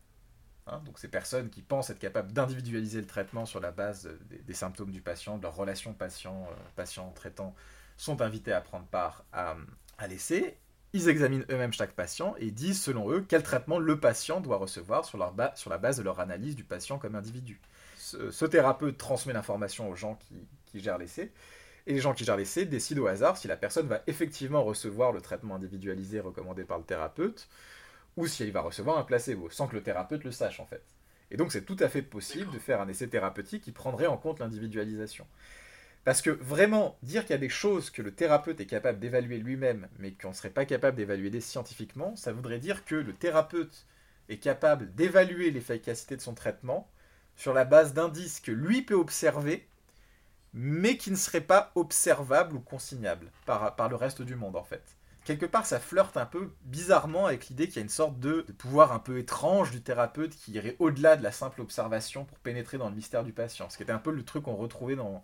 [0.67, 4.53] Hein, donc ces personnes qui pensent être capables d'individualiser le traitement sur la base des,
[4.53, 7.61] symptômes du patient, de leur relation patient-traitant, euh,
[7.97, 9.55] sont invités à prendre part à,
[10.07, 10.57] l'essai.
[10.93, 15.05] Ils examinent eux-mêmes chaque patient et disent selon eux quel traitement le patient doit recevoir
[15.05, 15.31] sur, la
[15.77, 17.61] base de leur analyse du patient comme individu.
[17.97, 20.35] Ce, thérapeute transmet l'information aux gens qui,
[20.65, 21.31] qui gèrent l'essai
[21.87, 25.13] et les gens qui gèrent l'essai décident au hasard si la personne va effectivement recevoir
[25.13, 27.47] le traitement individualisé recommandé par le thérapeute
[28.17, 30.83] ou si elle va recevoir un placebo, sans que le thérapeute le sache en fait.
[31.31, 34.17] Et donc c'est tout à fait possible de faire un essai thérapeutique qui prendrait en
[34.17, 35.25] compte l'individualisation.
[36.03, 39.37] Parce que vraiment, dire qu'il y a des choses que le thérapeute est capable d'évaluer
[39.37, 43.85] lui-même, mais qu'on ne serait pas capable d'évaluer scientifiquement, ça voudrait dire que le thérapeute
[44.29, 46.89] est capable d'évaluer l'efficacité de son traitement
[47.35, 49.67] sur la base d'indices que lui peut observer,
[50.53, 54.63] mais qui ne seraient pas observables ou consignables par, par le reste du monde en
[54.63, 58.19] fait quelque part, ça flirte un peu bizarrement avec l'idée qu'il y a une sorte
[58.19, 62.37] de, pouvoir un peu étrange du thérapeute qui irait au-delà de la simple observation pour
[62.39, 63.69] pénétrer dans le mystère du patient.
[63.69, 65.23] Ce qui était un peu le truc qu'on retrouvait dans,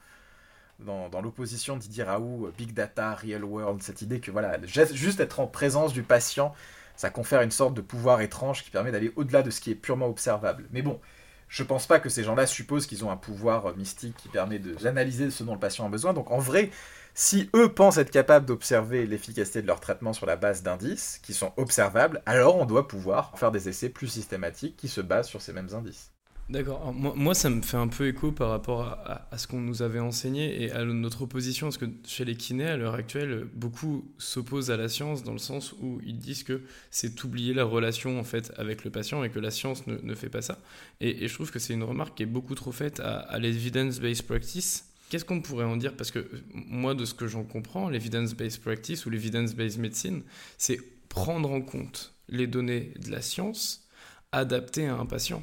[0.80, 5.48] dans, l'opposition Didier Raoult, Big Data, Real World, cette idée que voilà, juste être en
[5.48, 6.54] présence du patient,
[6.96, 9.76] ça confère une sorte de pouvoir étrange qui permet d'aller au-delà de ce qui est
[9.76, 10.66] purement observable.
[10.72, 11.00] Mais bon,
[11.48, 15.32] je pense pas que ces gens-là supposent qu'ils ont un pouvoir mystique qui permet d'analyser
[15.32, 16.14] ce dont le patient a besoin.
[16.14, 16.72] Donc en vrai,
[17.14, 21.34] si eux pensent être capables d'observer l'efficacité de leur traitement sur la base d'indices qui
[21.34, 25.42] sont observables, alors on doit pouvoir faire des essais plus systématiques qui se basent sur
[25.42, 26.12] ces mêmes indices.
[26.50, 26.94] D'accord.
[26.94, 30.64] Moi, ça me fait un peu écho par rapport à, ce qu'on nous avait enseigné
[30.64, 34.78] et à notre opposition, parce que chez les kinés, à l'heure actuelle, beaucoup s'opposent à
[34.78, 38.54] la science dans le sens où ils disent que c'est oublier la relation en fait
[38.56, 40.58] avec le patient et que la science ne, fait pas ça.
[41.02, 44.26] Et, je trouve que c'est une remarque qui est beaucoup trop faite à, à l'evidence-based
[44.26, 45.96] practice Qu'est-ce qu'on pourrait en dire?
[45.96, 50.24] Parce que euh, moi, de ce que j'en comprends, l'evidence-based practice ou l'evidence-based medicine,
[50.58, 53.88] c'est prendre en compte les données de la science
[54.32, 55.42] adaptées à un patient.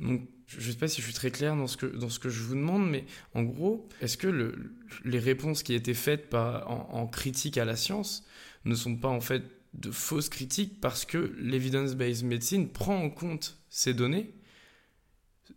[0.00, 2.18] Donc, je ne sais pas si je suis très clair dans ce que, dans ce
[2.18, 4.74] que je vous demande, mais en gros, est-ce que le,
[5.04, 8.24] les réponses qui étaient faites en, critique à la science
[8.64, 9.42] ne sont pas en fait
[9.74, 14.32] de fausses critiques parce que l'evidence-based medicine prend en compte ces données?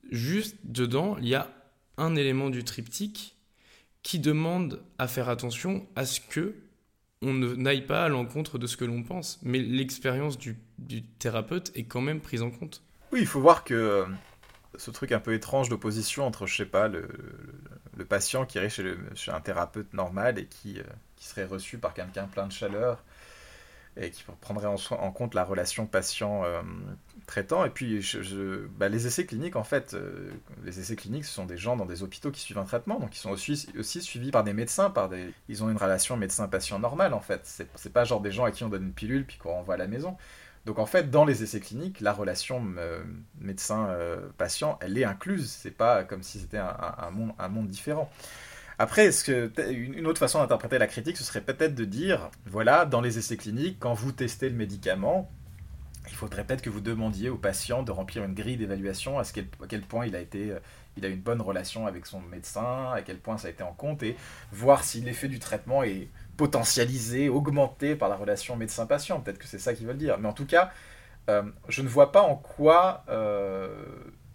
[0.09, 1.49] Juste dedans, il y a
[1.97, 3.37] un élément du triptyque
[4.03, 6.55] qui demande à faire attention à ce que
[7.21, 10.57] on n'aille pas à l'encontre de ce que l'on pense, mais l'expérience du,
[11.19, 12.83] thérapeute est quand même prise en compte.
[13.11, 14.05] Oui, il faut voir que euh,
[14.77, 17.07] ce truc un peu étrange d'opposition entre, je sais pas, le,
[18.09, 18.95] patient qui irait chez,
[19.27, 20.83] un thérapeute normal et qui, euh,
[21.15, 23.03] qui serait reçu par quelqu'un plein de chaleur
[23.97, 27.61] et qui prendrait en, compte la relation patient-traitant.
[27.61, 30.31] Euh, et puis, je, bah, les essais cliniques, en fait, euh,
[30.63, 33.15] les essais cliniques, ce sont des gens dans des hôpitaux qui suivent un traitement, donc
[33.15, 35.33] ils sont aussi, aussi suivis par des médecins, par des...
[35.49, 37.41] ils ont une relation médecin-patient normale, en fait.
[37.75, 39.77] C'est pas genre des gens à qui on donne une pilule puis qu'on renvoie à
[39.77, 40.17] la maison.
[40.65, 43.03] Donc en fait, dans les essais cliniques, la relation euh,
[43.39, 45.49] médecin-patient, elle est incluse.
[45.49, 48.09] C'est pas comme si c'était un, monde, différent.
[48.77, 53.01] Après, ce une autre façon d'interpréter la critique, ce serait peut-être de dire, voilà, dans
[53.01, 55.31] les essais cliniques, quand vous testez le médicament,
[56.09, 59.81] il faudrait peut-être que vous demandiez au patient de remplir une grille d'évaluation à, quel
[59.81, 60.59] point il a été euh,
[60.97, 63.73] il a une bonne relation avec son médecin, à quel point ça a été en
[63.73, 64.17] compte, et
[64.51, 69.21] voir si l'effet du traitement est potentialisé, augmenté par la relation médecin-patient.
[69.21, 70.17] Peut-être que c'est ça qu'ils veulent dire.
[70.17, 70.71] Mais en tout cas,
[71.29, 73.85] euh, je ne vois pas en quoi euh,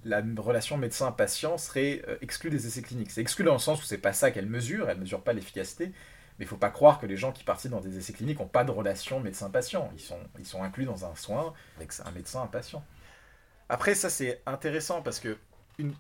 [0.05, 3.11] la relation médecin-patient serait exclue des essais cliniques.
[3.11, 5.93] C'est exclu dans le sens où c'est pas ça qu'elle mesure, elle mesure pas l'efficacité,
[6.39, 8.47] mais il faut pas croire que les gens qui participent dans des essais cliniques n'ont
[8.47, 9.91] pas de relation médecin-patient.
[9.95, 12.85] Ils sont, ils sont inclus dans un soin avec un médecin, un patient.
[13.69, 15.39] Après, ça c'est intéressant parce que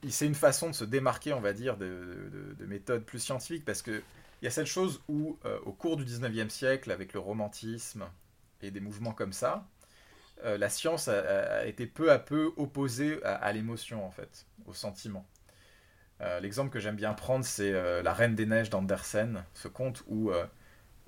[0.09, 3.83] c'est une façon de se démarquer, on va dire, de, de, méthodes plus scientifiques parce
[3.83, 4.03] que
[4.41, 8.05] il y a cette chose où, euh, au cours du 19e siècle, avec le romantisme
[8.61, 9.67] et des mouvements comme ça,
[10.45, 15.27] euh, la science a, été peu à peu opposée à, l'émotion, en fait, au sentiment.
[16.21, 17.73] Euh, l'exemple que j'aime bien prendre, c'est
[18.03, 20.31] La Reine des Neiges d'Andersen, ce conte où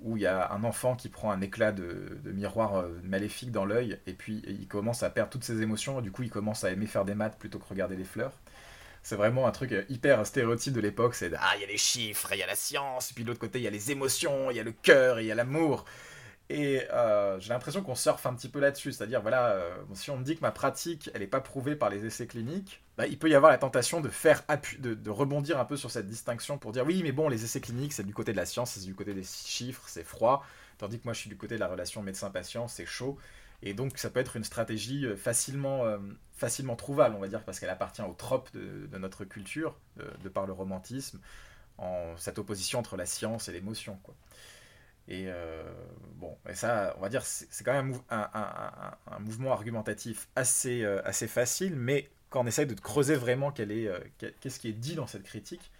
[0.01, 3.99] où il y a un enfant qui prend un éclat de, miroir maléfique dans l'œil,
[4.07, 6.71] et puis il commence à perdre toutes ses émotions, et du coup il commence à
[6.71, 8.39] aimer faire des maths plutôt que regarder les fleurs.
[9.09, 11.15] C'est vraiment un truc hyper stéréotype de l'époque.
[11.15, 13.41] C'est ah, il y a les chiffres, il y a la science, puis de l'autre
[13.41, 15.87] côté, il y a les émotions, il y a le cœur, il y a l'amour.
[16.51, 18.93] Et euh, j'ai l'impression qu'on surfe un petit peu là-dessus.
[18.93, 21.89] C'est-à-dire, voilà, euh, si on me dit que ma pratique, elle n'est pas prouvée par
[21.89, 24.45] les essais cliniques, bah, il peut y avoir la tentation de faire
[24.79, 27.95] de, rebondir un peu sur cette distinction pour dire oui, mais bon, les essais cliniques,
[27.95, 30.45] c'est du côté de la science, c'est du côté des chiffres, c'est froid.
[30.77, 33.17] Tandis que moi, je suis du côté de la relation médecin-patient, c'est chaud.
[33.63, 35.99] Et donc ça peut être une stratégie euh, facilement, euh,
[36.33, 40.47] facilement trouvable, on va dire, parce qu'elle appartient au trope de, notre culture, de, par
[40.47, 41.21] le romantisme,
[41.79, 43.99] en cette opposition entre la science et l'émotion.
[45.09, 45.63] Et euh,
[46.17, 48.29] bon, et ça, on va dire, c'est quand même un,
[49.07, 54.69] un, mouvement argumentatif assez, assez facile, mais quand on essaye de creuser vraiment qu'est-ce qui
[54.69, 55.73] est dit dans cette critique,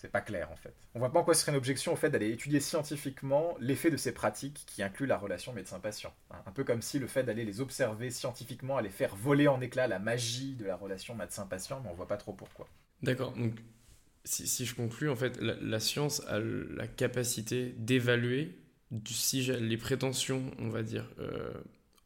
[0.00, 0.74] c'est pas clair en fait.
[0.94, 3.90] On voit pas en quoi ce serait une objection au fait d'aller étudier scientifiquement l'effet
[3.90, 6.12] de ces pratiques qui incluent la relation médecin-patient.
[6.30, 9.60] Hein, un peu comme si le fait d'aller les observer scientifiquement allait faire voler en
[9.60, 12.66] éclats la magie de la relation médecin-patient, mais on voit pas trop pourquoi.
[13.02, 13.54] D'accord, donc
[14.24, 18.58] si, je conclus, en fait, la, science a la capacité d'évaluer
[19.06, 21.52] si les prétentions, on va dire, euh,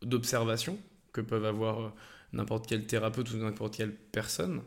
[0.03, 0.79] d'observation
[1.13, 1.95] que peuvent avoir
[2.33, 4.63] n'importe quel thérapeute ou n'importe quelle personne,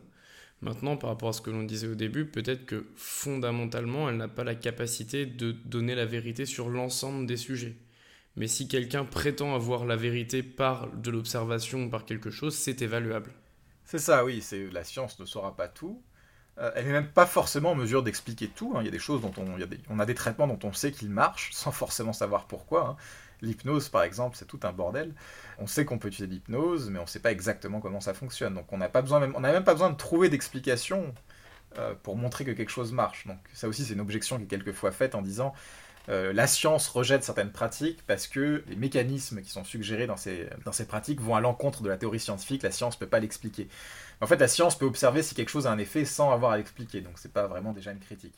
[0.60, 4.28] Maintenant, par rapport à ce que l'on disait au début, peut-être que fondamentalement, elle n'a
[4.28, 7.76] pas la capacité de donner la vérité sur l'ensemble des sujets.
[8.36, 13.32] Mais si quelqu'un prétend avoir la vérité par de l'observation par quelque chose, c'est évaluable.
[13.84, 14.42] C'est ça, oui.
[14.42, 16.02] C'est la science ne saura pas tout.
[16.58, 18.74] Euh, elle n'est même pas forcément en mesure d'expliquer tout.
[18.74, 18.80] Hein.
[18.82, 20.46] Il y a des choses dont on, il y a des, on a des traitements
[20.46, 22.88] dont on sait qu'ils marchent sans forcément savoir pourquoi.
[22.88, 22.96] Hein.
[23.42, 25.14] L'hypnose, par exemple, c'est tout un bordel.
[25.58, 28.54] On sait qu'on peut utiliser l'hypnose, mais on ne sait pas exactement comment ça fonctionne.
[28.54, 31.14] Donc on n'a pas besoin, même, on n'a même pas besoin de trouver d'explication
[31.78, 33.26] euh, pour montrer que quelque chose marche.
[33.26, 35.54] Donc ça aussi, c'est une objection qui est quelquefois faite en disant
[36.08, 40.48] euh, la science rejette certaines pratiques parce que les mécanismes qui sont suggérés dans ces,
[40.64, 42.62] dans ces pratiques vont à l'encontre de la théorie scientifique.
[42.62, 43.68] La science ne peut pas l'expliquer.
[44.20, 46.56] En fait, la science peut observer si quelque chose a un effet sans avoir à
[46.56, 47.02] l'expliquer.
[47.02, 48.34] Donc c'est pas vraiment déjà une critique.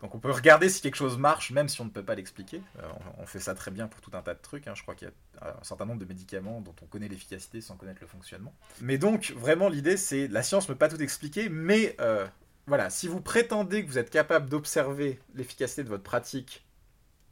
[0.00, 2.62] Donc on peut regarder si quelque chose marche, même si on ne peut pas l'expliquer.
[2.78, 2.88] Euh,
[3.18, 4.66] on, fait ça très bien pour tout un tas de trucs.
[4.66, 4.74] Hein.
[4.74, 7.76] Je crois qu'il y a un certain nombre de médicaments dont on connaît l'efficacité sans
[7.76, 8.54] connaître le fonctionnement.
[8.80, 12.26] Mais donc vraiment l'idée c'est la science ne peut pas tout expliquer, mais euh,
[12.66, 16.66] voilà, si vous prétendez que vous êtes capable d'observer l'efficacité de votre pratique,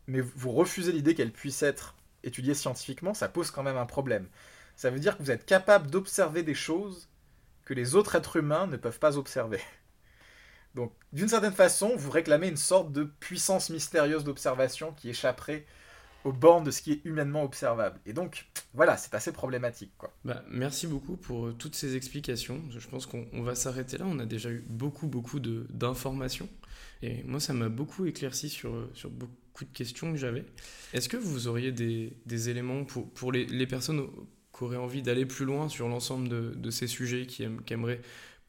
[0.06, 4.28] mais vous refusez l'idée qu'elle puisse être étudiée scientifiquement, ça pose quand même un problème.
[4.76, 7.08] Ça veut dire que vous êtes capable d'observer des choses
[7.64, 9.60] que les autres êtres humains ne peuvent pas observer.
[10.74, 15.66] Donc, d'une certaine façon, vous réclamez une sorte de puissance mystérieuse d'observation qui échapperait
[16.24, 17.98] aux bornes de ce qui est humainement observable.
[18.06, 19.92] Et donc, voilà, c'est assez problématique.
[19.98, 20.12] Quoi.
[20.24, 22.62] Bah, merci beaucoup pour euh, toutes ces explications.
[22.70, 24.04] Je pense qu'on va s'arrêter là.
[24.06, 26.48] On a déjà eu beaucoup, beaucoup d'informations.
[27.02, 30.44] Et moi, ça m'a beaucoup éclairci sur, euh, sur beaucoup de questions que j'avais.
[30.92, 34.06] Est-ce que vous auriez des, des éléments pour, pour les, les, personnes
[34.56, 38.00] qui auraient envie d'aller plus loin sur l'ensemble de, de, ces sujets, qui, qui aimeraient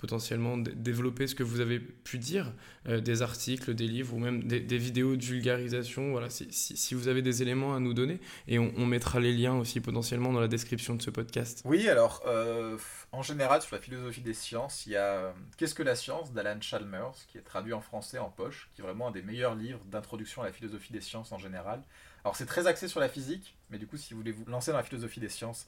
[0.04, 2.52] potentiellement développer ce que vous avez pu dire,
[2.90, 6.12] euh, des articles, des livres ou même des, vidéos de vulgarisation.
[6.12, 9.80] Voilà, si, vous avez des éléments à nous donner, et on, mettra les liens aussi
[9.80, 11.62] potentiellement dans la description de ce podcast.
[11.64, 12.78] Oui, alors euh,
[13.14, 16.34] en général sur la philosophie des sciences, il y a euh, Qu'est-ce que la science
[16.34, 19.56] d'Alan Chalmers, qui est traduit en français en poche, qui est vraiment un des meilleurs
[19.56, 21.82] livres d'introduction à la philosophie des sciences en général.
[22.26, 24.72] Alors c'est très axé sur la physique, mais du coup si vous voulez vous lancer
[24.72, 25.66] dans la philosophie des sciences,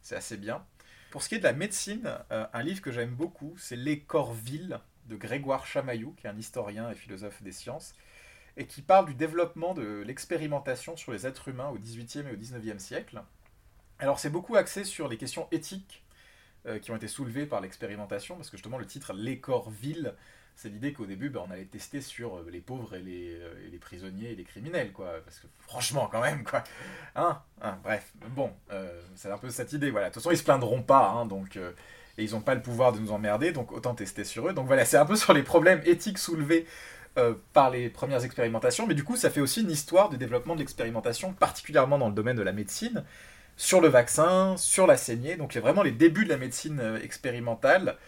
[0.00, 0.64] c'est assez bien.
[1.14, 4.00] Pour ce qui est de la médecine, euh, un livre que j'aime beaucoup, c'est Les
[4.00, 7.94] corps vils de Grégoire Chamaillou, qui est un historien et philosophe des sciences,
[8.56, 12.36] et qui parle du développement de l'expérimentation sur les êtres humains au XVIIIe et au
[12.36, 13.22] XIXe siècle.
[14.00, 16.04] Alors c'est beaucoup axé sur les questions éthiques
[16.66, 20.14] euh, qui ont été soulevées par l'expérimentation, parce que justement le titre Les corps vils
[20.56, 23.52] c'est l'idée qu'au début, ben, on allait tester sur euh, les pauvres et les, euh,
[23.70, 25.14] les, prisonniers et les criminels, quoi.
[25.24, 26.62] Parce que franchement, quand même, quoi.
[27.16, 30.08] Hein, hein Bref, bon, euh, c'est un peu cette idée, voilà.
[30.08, 31.56] De toute façon, ils se plaindront pas, hein, donc...
[31.56, 34.52] et ils n'ont pas le pouvoir de nous emmerder, donc autant tester sur eux.
[34.52, 36.66] Donc voilà, c'est un peu sur les problèmes éthiques soulevés
[37.52, 40.58] par les premières expérimentations, mais du coup, ça fait aussi une histoire de développement de
[40.58, 43.04] l'expérimentation, particulièrement dans le domaine de la médecine,
[43.56, 45.36] sur le vaccin, sur la saignée.
[45.36, 47.98] Donc, il y a vraiment les débuts de la médecine expérimentale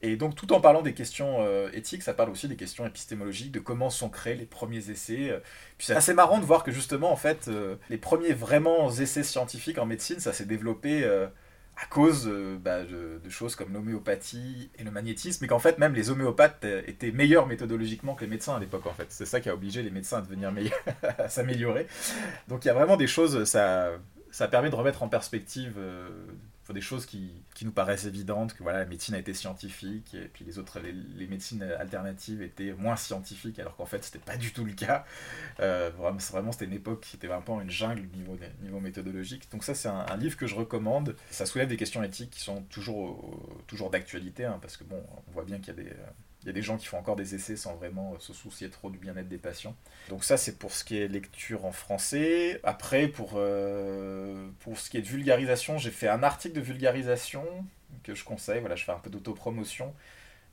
[0.00, 3.50] Et donc, tout en parlant des questions euh, éthiques, ça parle aussi des questions épistémologiques,
[3.50, 5.40] de comment sont créés les premiers essais.
[5.76, 9.24] Puis c'est assez marrant de voir que justement, en fait, euh, les premiers vraiment essais
[9.24, 11.26] scientifiques en médecine, ça s'est développé euh,
[11.76, 12.30] à cause
[12.60, 16.64] bah, de, de, choses comme l'homéopathie et le magnétisme, et qu'en fait, même les homéopathes
[16.86, 19.06] étaient meilleurs méthodologiquement que les médecins à l'époque, en fait.
[19.10, 20.78] C'est ça qui a obligé les médecins à devenir meilleurs,
[21.18, 21.88] à s'améliorer.
[22.46, 23.90] Donc, il y a vraiment des choses, ça,
[24.30, 25.74] ça permet de remettre en perspective
[26.72, 30.28] des choses qui, qui, nous paraissent évidentes, que voilà, la médecine a été scientifique, et
[30.28, 34.52] puis les autres, les, médecines alternatives étaient moins scientifiques, alors qu'en fait, c'était pas du
[34.52, 35.04] tout le cas.
[35.60, 39.50] Euh, vraiment, vraiment c'était une époque qui était vraiment une jungle au niveau, niveau méthodologique.
[39.50, 41.16] Donc ça, c'est un, livre que je recommande.
[41.30, 45.30] Ça soulève des questions éthiques qui sont toujours, toujours d'actualité, hein, parce que bon, on
[45.32, 45.92] voit bien qu'il y a des
[46.48, 48.98] y a des gens qui font encore des essais sans vraiment se soucier trop du
[48.98, 49.76] bien-être des patients.
[50.08, 52.60] Donc ça, c'est pour ce qui est lecture en français.
[52.64, 57.44] Après, pour, euh, pour ce qui est de vulgarisation, j'ai fait un article de vulgarisation
[58.02, 58.60] que je conseille.
[58.60, 59.94] Voilà, je fais un peu d'autopromotion.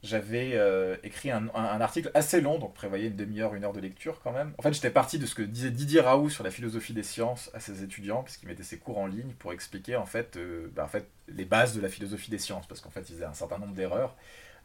[0.06, 4.22] J'avais euh, écrit un, article assez long, donc prévoyez une demi-heure, une heure de lecture
[4.24, 4.54] quand même.
[4.60, 7.50] En fait, j'étais parti de ce que disait Didier Raoult sur la philosophie des sciences
[7.56, 11.08] à ses étudiants, puisqu'il mettait ses cours en ligne pour expliquer euh, bah, en fait
[11.28, 13.74] les bases de la philosophie des sciences, parce qu'en fait, il faisait un certain nombre
[13.74, 14.16] d'erreurs.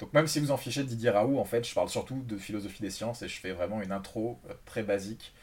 [0.01, 2.81] Donc même si vous en fichez Didier Raoult, en fait, je parle surtout de philosophie
[2.81, 5.35] des sciences et je fais vraiment une intro euh, très basique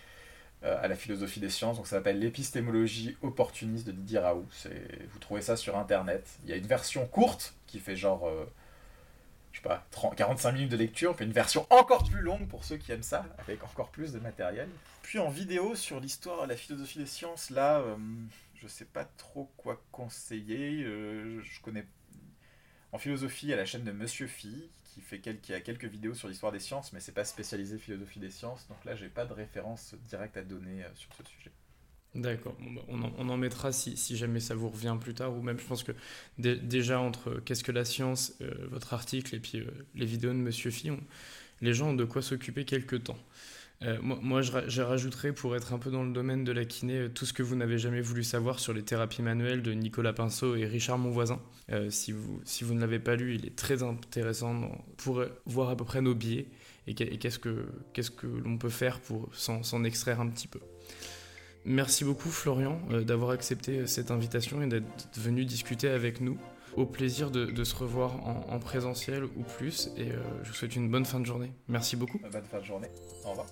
[0.63, 1.77] euh, à la philosophie des sciences.
[1.77, 4.47] Donc ça s'appelle l'épistémologie opportuniste de Didier Raoult.
[5.11, 6.27] Vous trouvez ça sur Internet.
[6.43, 8.45] Il y a une version courte qui fait genre, euh,
[9.51, 9.85] je sais pas,
[10.15, 13.27] 45 minutes de lecture, puis une version encore plus longue pour ceux qui aiment ça,
[13.37, 14.69] avec encore plus de matériel.
[15.03, 17.83] Puis en vidéo sur l'histoire de la philosophie des sciences, là,
[18.55, 20.83] je sais pas trop quoi conseiller.
[20.83, 21.85] je connais
[22.91, 25.21] en philosophie, à la chaîne de Monsieur Phi, qui, fait
[25.53, 28.83] a quelques vidéos sur l'histoire des sciences, mais c'est pas spécialisé philosophie des sciences, donc
[28.85, 31.51] là, j'ai pas de référence directe à donner euh, sur ce sujet.
[32.15, 35.59] D'accord, bah, on, en, mettra si, si, jamais ça vous revient plus tard, ou même
[35.59, 35.91] je pense que
[36.39, 40.37] déjà entre Qu'est-ce que la science, euh, votre article et puis euh, les vidéos de
[40.37, 40.89] Monsieur Phi,
[41.61, 43.19] les gens ont de quoi s'occuper quelques temps.
[43.83, 47.09] Euh, moi, je, rajouterais, pour être un peu dans le domaine de la kiné, euh,
[47.09, 50.55] tout ce que vous n'avez jamais voulu savoir sur les thérapies manuelles de Nicolas Pinceau
[50.55, 51.39] et Richard Monvoisin.
[51.71, 55.85] Euh, si, vous, ne l'avez pas lu, il est très intéressant pour voir à peu
[55.85, 56.47] près nos biais
[56.87, 60.59] et qu'est-ce que, qu'est-ce que l'on peut faire pour s'en extraire un petit peu.
[61.65, 66.37] Merci beaucoup Florian d'avoir accepté cette invitation et d'être venu discuter avec nous.
[66.77, 69.89] Au plaisir de, se revoir en, présentiel ou plus.
[69.97, 71.51] Et euh, je vous souhaite une bonne fin de journée.
[71.67, 72.19] Merci beaucoup.
[72.19, 72.87] Bonne fin de journée.
[73.25, 73.47] Au revoir.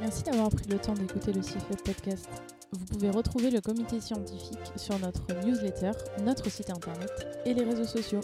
[0.00, 2.28] Merci d'avoir pris le temps d'écouter le CIFEP podcast.
[2.72, 5.92] Vous pouvez retrouver le comité scientifique sur notre newsletter,
[6.22, 7.10] notre site internet
[7.46, 8.20] et les réseaux sociaux.